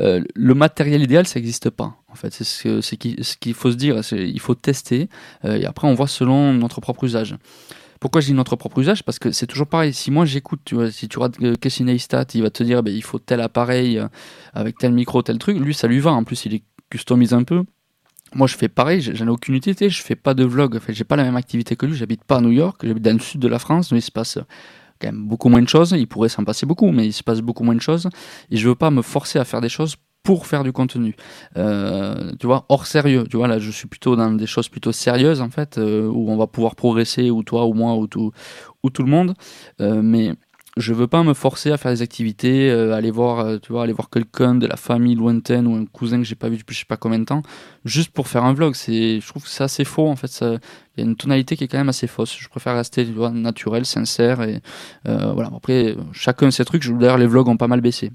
Euh, 0.00 0.22
le 0.34 0.54
matériel 0.54 1.02
idéal, 1.02 1.26
ça 1.26 1.38
n'existe 1.38 1.70
pas. 1.70 1.96
En 2.08 2.14
fait, 2.14 2.32
c'est 2.32 2.44
ce, 2.44 2.80
ce 2.80 2.94
qu'il 2.94 3.54
faut 3.54 3.70
se 3.70 3.76
dire. 3.76 4.00
Il 4.12 4.40
faut 4.40 4.54
tester 4.54 5.08
et 5.44 5.66
après 5.66 5.86
on 5.86 5.94
voit 5.94 6.08
selon 6.08 6.52
notre 6.52 6.80
propre 6.80 7.04
usage. 7.04 7.36
Pourquoi 8.02 8.20
je 8.20 8.26
dis 8.26 8.32
notre 8.32 8.56
propre 8.56 8.80
usage? 8.80 9.04
Parce 9.04 9.20
que 9.20 9.30
c'est 9.30 9.46
toujours 9.46 9.68
pareil. 9.68 9.94
Si 9.94 10.10
moi 10.10 10.24
j'écoute, 10.24 10.58
tu 10.64 10.74
vois, 10.74 10.90
si 10.90 11.06
tu 11.06 11.20
regardes 11.20 11.36
euh, 11.40 11.84
Neistat, 11.84 12.24
il 12.34 12.42
va 12.42 12.50
te 12.50 12.64
dire 12.64 12.82
ben, 12.82 12.92
il 12.92 13.04
faut 13.04 13.20
tel 13.20 13.40
appareil 13.40 13.96
euh, 13.96 14.08
avec 14.54 14.76
tel 14.76 14.90
micro, 14.90 15.22
tel 15.22 15.38
truc. 15.38 15.56
Lui, 15.56 15.72
ça 15.72 15.86
lui 15.86 16.00
va. 16.00 16.10
En 16.10 16.24
plus, 16.24 16.44
il 16.44 16.54
est 16.54 16.64
customise 16.90 17.32
un 17.32 17.44
peu. 17.44 17.62
Moi, 18.34 18.48
je 18.48 18.56
fais 18.56 18.68
pareil, 18.68 19.02
j'en 19.02 19.26
ai 19.28 19.30
aucune 19.30 19.54
utilité, 19.54 19.88
je 19.88 20.02
fais 20.02 20.16
pas 20.16 20.34
de 20.34 20.42
vlog. 20.42 20.74
En 20.74 20.80
fait, 20.80 20.92
j'ai 20.92 21.04
pas 21.04 21.14
la 21.14 21.22
même 21.22 21.36
activité 21.36 21.76
que 21.76 21.86
lui. 21.86 21.94
J'habite 21.94 22.24
pas 22.24 22.38
à 22.38 22.40
New 22.40 22.50
York, 22.50 22.80
j'habite 22.84 23.04
dans 23.04 23.12
le 23.12 23.20
sud 23.20 23.40
de 23.40 23.46
la 23.46 23.60
France, 23.60 23.90
donc 23.90 24.00
il 24.00 24.02
se 24.02 24.10
passe 24.10 24.36
quand 25.00 25.06
même 25.06 25.28
beaucoup 25.28 25.48
moins 25.48 25.62
de 25.62 25.68
choses. 25.68 25.92
Il 25.96 26.08
pourrait 26.08 26.28
s'en 26.28 26.42
passer 26.42 26.66
beaucoup, 26.66 26.90
mais 26.90 27.06
il 27.06 27.12
se 27.12 27.22
passe 27.22 27.40
beaucoup 27.40 27.62
moins 27.62 27.76
de 27.76 27.80
choses. 27.80 28.08
Et 28.50 28.56
je 28.56 28.68
veux 28.68 28.74
pas 28.74 28.90
me 28.90 29.02
forcer 29.02 29.38
à 29.38 29.44
faire 29.44 29.60
des 29.60 29.68
choses 29.68 29.94
pour 30.22 30.46
faire 30.46 30.62
du 30.64 30.72
contenu. 30.72 31.16
Euh, 31.56 32.32
tu 32.38 32.46
vois, 32.46 32.64
hors 32.68 32.86
sérieux. 32.86 33.24
Tu 33.28 33.36
vois, 33.36 33.48
là, 33.48 33.58
je 33.58 33.70
suis 33.70 33.88
plutôt 33.88 34.16
dans 34.16 34.32
des 34.32 34.46
choses 34.46 34.68
plutôt 34.68 34.92
sérieuses, 34.92 35.40
en 35.40 35.50
fait, 35.50 35.78
euh, 35.78 36.08
où 36.08 36.30
on 36.30 36.36
va 36.36 36.46
pouvoir 36.46 36.76
progresser, 36.76 37.30
ou 37.30 37.42
toi, 37.42 37.66
ou 37.66 37.74
moi, 37.74 37.96
ou 37.96 38.06
tout, 38.06 38.32
ou 38.82 38.90
tout 38.90 39.02
le 39.02 39.10
monde. 39.10 39.34
Euh, 39.80 40.00
mais 40.02 40.32
je 40.76 40.94
veux 40.94 41.06
pas 41.06 41.22
me 41.22 41.34
forcer 41.34 41.70
à 41.72 41.76
faire 41.76 41.92
des 41.92 42.00
activités, 42.00 42.70
aller 42.70 43.10
voir, 43.10 43.60
tu 43.60 43.72
vois, 43.72 43.82
aller 43.82 43.92
voir 43.92 44.08
quelqu'un 44.08 44.54
de 44.54 44.66
la 44.66 44.76
famille 44.76 45.14
lointaine 45.14 45.66
ou 45.66 45.74
un 45.74 45.84
cousin 45.84 46.16
que 46.16 46.24
j'ai 46.24 46.34
pas 46.34 46.48
vu 46.48 46.56
depuis 46.56 46.74
je 46.74 46.80
sais 46.80 46.86
pas 46.86 46.96
combien 46.96 47.18
de 47.18 47.26
temps, 47.26 47.42
juste 47.84 48.10
pour 48.10 48.26
faire 48.26 48.44
un 48.44 48.54
vlog. 48.54 48.74
C'est, 48.74 49.20
je 49.20 49.26
trouve 49.28 49.42
que 49.42 49.50
c'est 49.50 49.64
assez 49.64 49.84
faux, 49.84 50.08
en 50.08 50.16
fait. 50.16 50.30
Il 50.40 51.00
y 51.00 51.00
a 51.02 51.04
une 51.04 51.16
tonalité 51.16 51.56
qui 51.56 51.64
est 51.64 51.68
quand 51.68 51.76
même 51.76 51.90
assez 51.90 52.06
fausse. 52.06 52.34
Je 52.38 52.48
préfère 52.48 52.74
rester, 52.74 53.04
tu 53.04 53.12
vois, 53.12 53.30
naturel, 53.30 53.84
sincère, 53.84 54.40
et 54.42 54.62
voilà. 55.04 55.50
Après, 55.54 55.94
chacun 56.12 56.50
ses 56.50 56.64
trucs. 56.64 56.88
D'ailleurs, 56.88 57.18
les 57.18 57.26
vlogs 57.26 57.48
ont 57.48 57.58
pas 57.58 57.68
mal 57.68 57.82
baissé. 57.82 58.10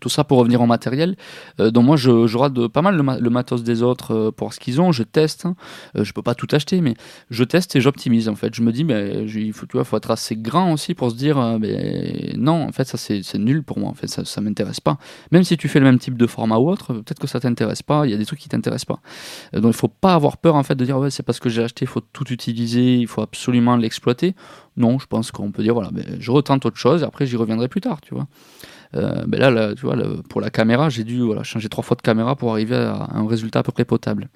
Tout 0.00 0.08
ça 0.08 0.24
pour 0.24 0.38
revenir 0.38 0.60
au 0.60 0.66
matériel. 0.66 1.16
Euh, 1.60 1.70
donc 1.70 1.84
moi, 1.84 1.96
je, 1.96 2.26
je 2.26 2.38
rate 2.38 2.68
pas 2.68 2.82
mal 2.82 2.96
le, 2.96 3.30
matos 3.30 3.62
des 3.62 3.82
autres 3.82 4.14
euh, 4.14 4.30
pour 4.30 4.52
ce 4.52 4.60
qu'ils 4.60 4.80
ont. 4.80 4.92
Je 4.92 5.02
teste. 5.02 5.46
Hein. 5.46 5.56
Euh, 5.96 6.04
je 6.04 6.12
peux 6.12 6.22
pas 6.22 6.34
tout 6.34 6.48
acheter, 6.52 6.80
mais 6.80 6.94
je 7.30 7.44
teste 7.44 7.76
et 7.76 7.80
j'optimise. 7.80 8.28
En 8.28 8.34
fait, 8.34 8.54
je 8.54 8.62
me 8.62 8.72
dis, 8.72 8.84
mais 8.84 9.24
il 9.24 9.52
faut, 9.52 9.66
tu 9.66 9.72
vois, 9.72 9.84
faut 9.84 9.96
être 9.96 10.10
assez 10.10 10.36
grand 10.36 10.72
aussi 10.72 10.94
pour 10.94 11.10
se 11.10 11.16
dire, 11.16 11.58
mais 11.60 12.34
non, 12.36 12.64
en 12.64 12.72
fait, 12.72 12.84
ça 12.84 12.98
c'est 12.98 13.38
nul 13.38 13.62
pour 13.62 13.78
moi. 13.78 13.90
En 13.90 13.94
fait, 13.94 14.08
ça, 14.08 14.24
ça 14.24 14.40
m'intéresse 14.40 14.80
pas. 14.80 14.98
Même 15.32 15.44
si 15.44 15.56
tu 15.56 15.68
fais 15.68 15.78
le 15.78 15.84
même 15.84 15.98
type 15.98 16.16
de 16.16 16.26
format 16.26 16.58
ou 16.58 16.68
autre, 16.68 16.92
peut-être 16.94 17.18
que 17.18 17.26
ça 17.26 17.40
t'intéresse 17.40 17.82
pas. 17.82 18.06
Il 18.06 18.10
y 18.10 18.14
a 18.14 18.16
des 18.16 18.26
trucs 18.26 18.38
qui 18.38 18.48
t'intéressent 18.48 18.96
pas. 18.96 19.58
donc 19.58 19.74
il 19.74 19.76
faut 19.76 19.88
pas 19.88 20.14
avoir 20.14 20.36
peur 20.36 20.54
en 20.54 20.62
fait 20.62 20.74
de 20.74 20.84
dire, 20.84 20.98
ouais, 20.98 21.10
c'est 21.10 21.22
parce 21.22 21.40
que 21.40 21.48
j'ai 21.48 21.62
acheté, 21.62 21.84
il 21.84 21.88
faut 21.88 22.00
tout 22.00 22.32
utiliser, 22.32 22.96
il 22.96 23.06
faut 23.06 23.22
absolument 23.22 23.76
l'exploiter. 23.76 24.34
Non, 24.76 24.98
je 24.98 25.06
pense 25.06 25.32
qu'on 25.32 25.50
peut 25.50 25.62
dire, 25.62 25.74
voilà, 25.74 25.90
mais 25.92 26.04
je 26.20 26.30
retente 26.30 26.64
autre 26.64 26.76
chose. 26.76 27.02
Et 27.02 27.04
après, 27.04 27.26
j'y 27.26 27.36
reviendrai 27.36 27.68
plus 27.68 27.80
tard, 27.80 28.00
tu 28.00 28.14
vois. 28.14 28.26
Euh, 28.94 29.24
ben 29.26 29.38
là, 29.40 29.74
tu 29.74 29.82
vois, 29.82 29.96
pour 30.28 30.40
la 30.40 30.50
caméra, 30.50 30.88
j'ai 30.88 31.04
dû 31.04 31.22
changer 31.42 31.68
trois 31.68 31.84
fois 31.84 31.96
de 31.96 32.02
caméra 32.02 32.36
pour 32.36 32.52
arriver 32.52 32.76
à 32.76 33.08
un 33.12 33.26
résultat 33.26 33.60
à 33.60 33.62
peu 33.62 33.72
près 33.72 33.84
potable. 33.84 34.28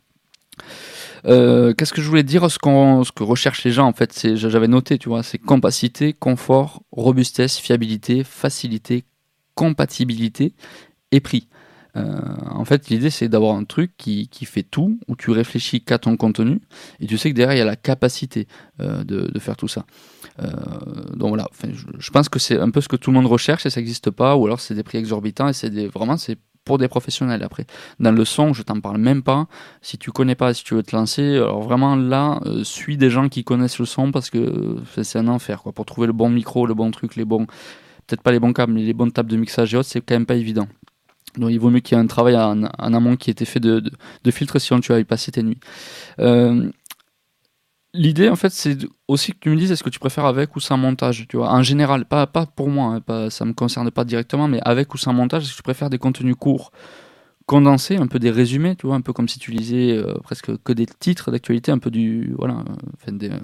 Euh, 1.24 1.72
qu'est-ce 1.72 1.92
que 1.92 2.02
je 2.02 2.08
voulais 2.08 2.24
dire? 2.24 2.42
Ce, 2.50 2.58
ce, 2.58 3.12
que 3.12 3.22
recherchent 3.22 3.64
les 3.64 3.70
gens 3.70 3.86
en 3.86 3.92
fait 3.92 4.34
j'avais 4.34 4.66
noté 4.66 4.98
tu 4.98 5.08
vois 5.08 5.22
c'est 5.22 5.38
compacité 5.38 6.12
confort 6.12 6.82
robustesse 6.90 7.58
fiabilité 7.58 8.24
facilité 8.24 9.04
compatibilité 9.54 10.52
et 11.12 11.20
prix 11.20 11.48
euh, 11.96 12.20
en 12.50 12.64
fait, 12.64 12.88
l'idée 12.88 13.10
c'est 13.10 13.28
d'avoir 13.28 13.56
un 13.56 13.64
truc 13.64 13.92
qui, 13.96 14.28
qui, 14.28 14.46
fait 14.46 14.62
tout, 14.62 14.98
où 15.08 15.16
tu 15.16 15.30
réfléchis 15.30 15.82
qu'à 15.82 15.98
ton 15.98 16.16
contenu, 16.16 16.60
et 17.00 17.06
tu 17.06 17.18
sais 17.18 17.30
que 17.30 17.36
derrière 17.36 17.54
il 17.54 17.58
y 17.58 17.62
a 17.62 17.66
la 17.66 17.76
capacité 17.76 18.46
euh, 18.80 19.04
de, 19.04 19.30
de, 19.30 19.38
faire 19.38 19.56
tout 19.56 19.68
ça. 19.68 19.84
Euh, 20.40 20.48
donc 21.14 21.28
voilà, 21.28 21.48
enfin, 21.50 21.68
je, 21.72 22.10
pense 22.10 22.28
que 22.28 22.38
c'est 22.38 22.58
un 22.58 22.70
peu 22.70 22.80
ce 22.80 22.88
que 22.88 22.96
tout 22.96 23.10
le 23.10 23.16
monde 23.16 23.26
recherche 23.26 23.66
et 23.66 23.70
ça 23.70 23.80
n'existe 23.80 24.10
pas, 24.10 24.36
ou 24.36 24.46
alors 24.46 24.60
c'est 24.60 24.74
des 24.74 24.82
prix 24.82 24.98
exorbitants 24.98 25.48
et 25.48 25.52
c'est 25.52 25.70
vraiment 25.86 26.16
c'est 26.16 26.38
pour 26.64 26.78
des 26.78 26.86
professionnels 26.86 27.42
après. 27.42 27.66
Dans 27.98 28.12
le 28.12 28.24
son, 28.24 28.52
je 28.52 28.62
t'en 28.62 28.80
parle 28.80 28.98
même 28.98 29.24
pas. 29.24 29.48
Si 29.80 29.98
tu 29.98 30.12
connais 30.12 30.36
pas, 30.36 30.54
si 30.54 30.62
tu 30.62 30.74
veux 30.74 30.84
te 30.84 30.94
lancer, 30.94 31.34
alors 31.34 31.60
vraiment 31.60 31.96
là, 31.96 32.40
suis 32.62 32.96
des 32.96 33.10
gens 33.10 33.28
qui 33.28 33.42
connaissent 33.42 33.80
le 33.80 33.84
son 33.84 34.12
parce 34.12 34.30
que 34.30 34.76
c'est 35.02 35.18
un 35.18 35.26
enfer 35.26 35.62
quoi. 35.62 35.72
Pour 35.72 35.84
trouver 35.86 36.06
le 36.06 36.12
bon 36.12 36.30
micro, 36.30 36.64
le 36.66 36.74
bon 36.74 36.92
truc, 36.92 37.16
les 37.16 37.24
bons, 37.24 37.46
peut-être 38.06 38.22
pas 38.22 38.30
les 38.30 38.38
bons 38.38 38.52
câbles, 38.52 38.72
mais 38.72 38.82
les 38.82 38.94
bonnes 38.94 39.10
tables 39.10 39.30
de 39.30 39.36
mixage 39.36 39.74
et 39.74 39.76
autres, 39.76 39.88
c'est 39.88 40.00
quand 40.00 40.14
même 40.14 40.24
pas 40.24 40.36
évident. 40.36 40.68
Donc 41.36 41.50
il 41.50 41.58
vaut 41.58 41.70
mieux 41.70 41.80
qu'il 41.80 41.96
y 41.96 42.00
ait 42.00 42.02
un 42.02 42.06
travail 42.06 42.36
en, 42.36 42.64
amont 42.78 43.16
qui 43.16 43.30
ait 43.30 43.32
été 43.32 43.44
fait 43.44 43.60
de, 43.60 43.80
de, 43.80 43.90
de 44.24 44.30
filtre 44.30 44.58
sinon 44.58 44.80
tu 44.80 44.92
vas 44.92 45.00
y 45.00 45.04
passer 45.04 45.32
tes 45.32 45.42
nuits. 45.42 45.60
Euh, 46.20 46.70
L'idée, 47.94 48.30
en 48.30 48.36
fait, 48.36 48.48
c'est 48.50 48.78
aussi 49.06 49.32
que 49.32 49.38
tu 49.40 49.50
me 49.50 49.56
dises 49.56 49.70
est-ce 49.70 49.82
que 49.82 49.90
tu 49.90 49.98
préfères 49.98 50.24
avec 50.24 50.56
ou 50.56 50.60
sans 50.60 50.78
montage, 50.78 51.26
tu 51.28 51.36
vois, 51.36 51.52
en 51.52 51.62
général, 51.62 52.06
pas, 52.06 52.26
pas 52.26 52.46
pour 52.46 52.70
moi, 52.70 52.94
hein, 52.94 53.00
pas, 53.02 53.28
ça 53.28 53.44
me 53.44 53.52
concerne 53.52 53.90
pas 53.90 54.04
directement, 54.06 54.48
mais 54.48 54.60
avec 54.62 54.94
ou 54.94 54.96
sans 54.96 55.12
montage, 55.12 55.42
est-ce 55.42 55.52
que 55.52 55.56
tu 55.56 55.62
préfères 55.62 55.90
des 55.90 55.98
contenus 55.98 56.34
courts, 56.38 56.72
condensés, 57.46 57.96
un 57.96 58.06
peu 58.06 58.18
des 58.18 58.30
résumés, 58.30 58.76
tu 58.76 58.86
vois, 58.86 58.96
un 58.96 59.02
peu 59.02 59.12
comme 59.12 59.28
si 59.28 59.38
tu 59.38 59.50
lisais 59.50 59.92
euh, 59.92 60.14
presque 60.22 60.56
que 60.64 60.72
des 60.72 60.86
titres 60.86 61.30
d'actualité, 61.30 61.70
un 61.70 61.78
peu 61.78 61.90
du, 61.90 62.34
voilà, 62.38 62.64
enfin 62.94 63.12
des, 63.12 63.30
euh, 63.30 63.38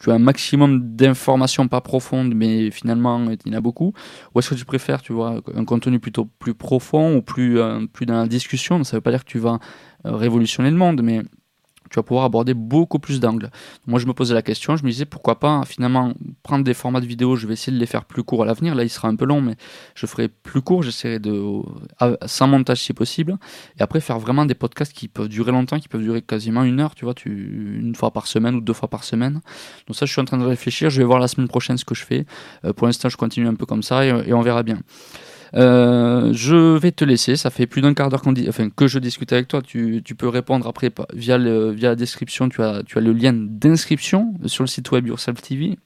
tu 0.00 0.10
as 0.10 0.14
un 0.14 0.18
maximum 0.18 0.96
d'informations 0.96 1.68
pas 1.68 1.80
profondes, 1.80 2.34
mais 2.34 2.70
finalement 2.70 3.30
il 3.30 3.38
y 3.44 3.54
en 3.54 3.58
a 3.58 3.60
beaucoup. 3.60 3.92
Ou 4.34 4.38
est-ce 4.38 4.50
que 4.50 4.54
tu 4.54 4.64
préfères, 4.64 5.02
tu 5.02 5.12
vois, 5.12 5.40
un 5.54 5.64
contenu 5.64 6.00
plutôt 6.00 6.24
plus 6.24 6.54
profond 6.54 7.16
ou 7.16 7.22
plus, 7.22 7.60
euh, 7.60 7.86
plus 7.92 8.06
dans 8.06 8.16
la 8.16 8.26
discussion? 8.26 8.82
Ça 8.82 8.96
veut 8.96 9.02
pas 9.02 9.10
dire 9.10 9.24
que 9.24 9.30
tu 9.30 9.38
vas 9.38 9.60
révolutionner 10.04 10.70
le 10.70 10.76
monde, 10.76 11.02
mais 11.02 11.22
tu 11.90 11.96
vas 11.96 12.02
pouvoir 12.02 12.24
aborder 12.24 12.54
beaucoup 12.54 12.98
plus 12.98 13.20
d'angles. 13.20 13.50
Moi, 13.86 13.98
je 13.98 14.06
me 14.06 14.12
posais 14.12 14.34
la 14.34 14.42
question, 14.42 14.76
je 14.76 14.84
me 14.84 14.90
disais 14.90 15.04
pourquoi 15.04 15.40
pas 15.40 15.62
finalement 15.66 16.14
prendre 16.42 16.64
des 16.64 16.74
formats 16.74 17.00
de 17.00 17.06
vidéo, 17.06 17.36
je 17.36 17.46
vais 17.46 17.54
essayer 17.54 17.72
de 17.76 17.80
les 17.80 17.86
faire 17.86 18.04
plus 18.04 18.22
courts 18.22 18.44
à 18.44 18.46
l'avenir. 18.46 18.74
Là, 18.74 18.84
il 18.84 18.88
sera 18.88 19.08
un 19.08 19.16
peu 19.16 19.24
long, 19.24 19.40
mais 19.40 19.56
je 19.94 20.06
ferai 20.06 20.28
plus 20.28 20.62
court, 20.62 20.82
j'essaierai 20.82 21.18
de 21.18 21.42
sans 22.26 22.46
montage 22.46 22.80
si 22.80 22.92
possible, 22.92 23.36
et 23.78 23.82
après 23.82 24.00
faire 24.00 24.18
vraiment 24.18 24.46
des 24.46 24.54
podcasts 24.54 24.92
qui 24.92 25.08
peuvent 25.08 25.28
durer 25.28 25.52
longtemps, 25.52 25.78
qui 25.78 25.88
peuvent 25.88 26.02
durer 26.02 26.22
quasiment 26.22 26.62
une 26.62 26.80
heure, 26.80 26.94
tu 26.94 27.04
vois, 27.04 27.14
tu 27.14 27.78
une 27.80 27.94
fois 27.94 28.12
par 28.12 28.26
semaine 28.26 28.54
ou 28.54 28.60
deux 28.60 28.72
fois 28.72 28.88
par 28.88 29.04
semaine. 29.04 29.40
Donc 29.86 29.96
ça, 29.96 30.06
je 30.06 30.12
suis 30.12 30.20
en 30.20 30.24
train 30.24 30.38
de 30.38 30.44
réfléchir. 30.44 30.90
Je 30.90 30.98
vais 30.98 31.04
voir 31.04 31.18
la 31.18 31.28
semaine 31.28 31.48
prochaine 31.48 31.76
ce 31.76 31.84
que 31.84 31.94
je 31.94 32.04
fais. 32.04 32.26
Euh, 32.64 32.72
pour 32.72 32.86
l'instant, 32.86 33.08
je 33.08 33.16
continue 33.16 33.48
un 33.48 33.54
peu 33.54 33.66
comme 33.66 33.82
ça 33.82 34.04
et 34.04 34.32
on 34.32 34.42
verra 34.42 34.62
bien. 34.62 34.78
Euh, 35.54 36.32
je 36.32 36.76
vais 36.76 36.92
te 36.92 37.04
laisser, 37.04 37.36
ça 37.36 37.50
fait 37.50 37.66
plus 37.66 37.82
d'un 37.82 37.94
quart 37.94 38.08
d'heure 38.08 38.22
que 38.76 38.86
je 38.86 38.98
discute 38.98 39.32
avec 39.32 39.48
toi. 39.48 39.62
Tu, 39.62 40.02
peux 40.16 40.28
répondre 40.28 40.66
après 40.66 40.90
via, 41.14 41.38
la 41.38 41.94
description. 41.94 42.48
Tu 42.48 42.62
as, 42.62 42.82
le 42.96 43.12
lien 43.12 43.32
d'inscription 43.32 44.34
sur 44.46 44.64
le 44.64 44.68
site 44.68 44.90
web 44.90 45.06
Yourself 45.06 45.40
TV 45.42 45.78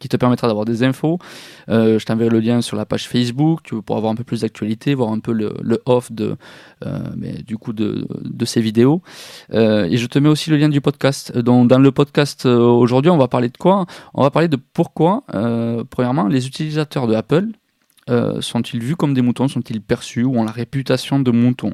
qui 0.00 0.08
te 0.08 0.16
permettra 0.16 0.48
d'avoir 0.48 0.64
des 0.64 0.82
infos. 0.82 1.20
Euh, 1.68 2.00
je 2.00 2.04
t'enverrai 2.04 2.28
le 2.28 2.40
lien 2.40 2.60
sur 2.62 2.76
la 2.76 2.84
page 2.84 3.06
Facebook, 3.06 3.60
tu 3.62 3.80
pour 3.80 3.96
avoir 3.96 4.10
un 4.10 4.16
peu 4.16 4.24
plus 4.24 4.40
d'actualité, 4.40 4.92
voir 4.92 5.12
un 5.12 5.20
peu 5.20 5.32
le, 5.32 5.54
off 5.86 6.10
de, 6.10 6.36
euh, 6.84 6.98
du 7.46 7.58
coup 7.58 7.72
de, 7.72 8.04
ces 8.44 8.60
vidéos. 8.60 9.02
Et 9.52 9.96
je 9.96 10.06
te 10.06 10.18
mets 10.18 10.28
aussi 10.28 10.50
le 10.50 10.56
lien 10.56 10.68
du 10.68 10.80
podcast. 10.80 11.38
Donc, 11.38 11.68
dans 11.68 11.78
le 11.78 11.92
podcast 11.92 12.44
aujourd'hui, 12.44 13.12
on 13.12 13.18
va 13.18 13.28
parler 13.28 13.50
de 13.50 13.56
quoi? 13.56 13.86
On 14.14 14.24
va 14.24 14.32
parler 14.32 14.48
de 14.48 14.56
pourquoi, 14.56 15.22
premièrement, 15.90 16.26
les 16.26 16.48
utilisateurs 16.48 17.06
de 17.06 17.14
Apple 17.14 17.46
euh, 18.10 18.40
sont-ils 18.40 18.82
vus 18.82 18.96
comme 18.96 19.14
des 19.14 19.22
moutons 19.22 19.48
Sont-ils 19.48 19.80
perçus 19.80 20.24
ou 20.24 20.38
ont 20.38 20.44
la 20.44 20.52
réputation 20.52 21.18
de 21.18 21.30
moutons? 21.30 21.72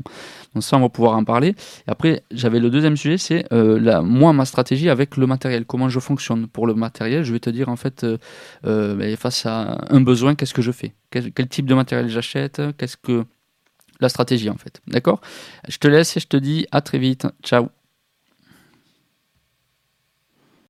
Donc 0.55 0.63
ça, 0.63 0.77
on 0.77 0.81
va 0.81 0.89
pouvoir 0.89 1.17
en 1.17 1.25
parler. 1.25 1.49
Et 1.49 1.91
après, 1.91 2.23
j'avais 2.31 2.61
le 2.61 2.71
deuxième 2.71 2.97
sujet, 2.97 3.19
c'est 3.19 3.53
euh, 3.53 4.03
moi, 4.03 4.33
ma 4.33 4.45
stratégie 4.45 4.89
avec 4.89 5.17
le 5.17 5.27
matériel. 5.27 5.65
Comment 5.65 5.89
je 5.89 6.01
fonctionne 6.01 6.47
pour 6.47 6.67
le 6.67 6.75
matériel? 6.75 7.25
Je 7.25 7.33
vais 7.33 7.41
te 7.41 7.51
dire, 7.51 7.69
en 7.69 7.77
fait, 7.77 8.05
euh, 8.05 8.95
ben, 8.95 9.17
face 9.17 9.47
à 9.47 9.85
un 9.89 10.01
besoin, 10.01 10.35
qu'est-ce 10.35 10.55
que 10.55 10.63
je 10.63 10.73
fais? 10.73 10.95
Quel, 11.11 11.33
quel, 11.33 11.49
type 11.49 11.67
de 11.67 11.75
matériel 11.75 12.09
j'achète? 12.09 12.63
Qu'est-ce 12.79 12.97
que... 12.97 13.25
La 14.01 14.09
stratégie, 14.09 14.49
en 14.49 14.57
fait? 14.57 14.81
D'accord? 14.87 15.21
Je 15.69 15.77
te 15.77 15.87
laisse 15.87 16.17
et 16.17 16.21
je 16.21 16.27
te 16.27 16.39
dis 16.39 16.67
à 16.73 16.81
très 16.81 16.99
vite. 16.99 17.27
Ciao 17.43 17.69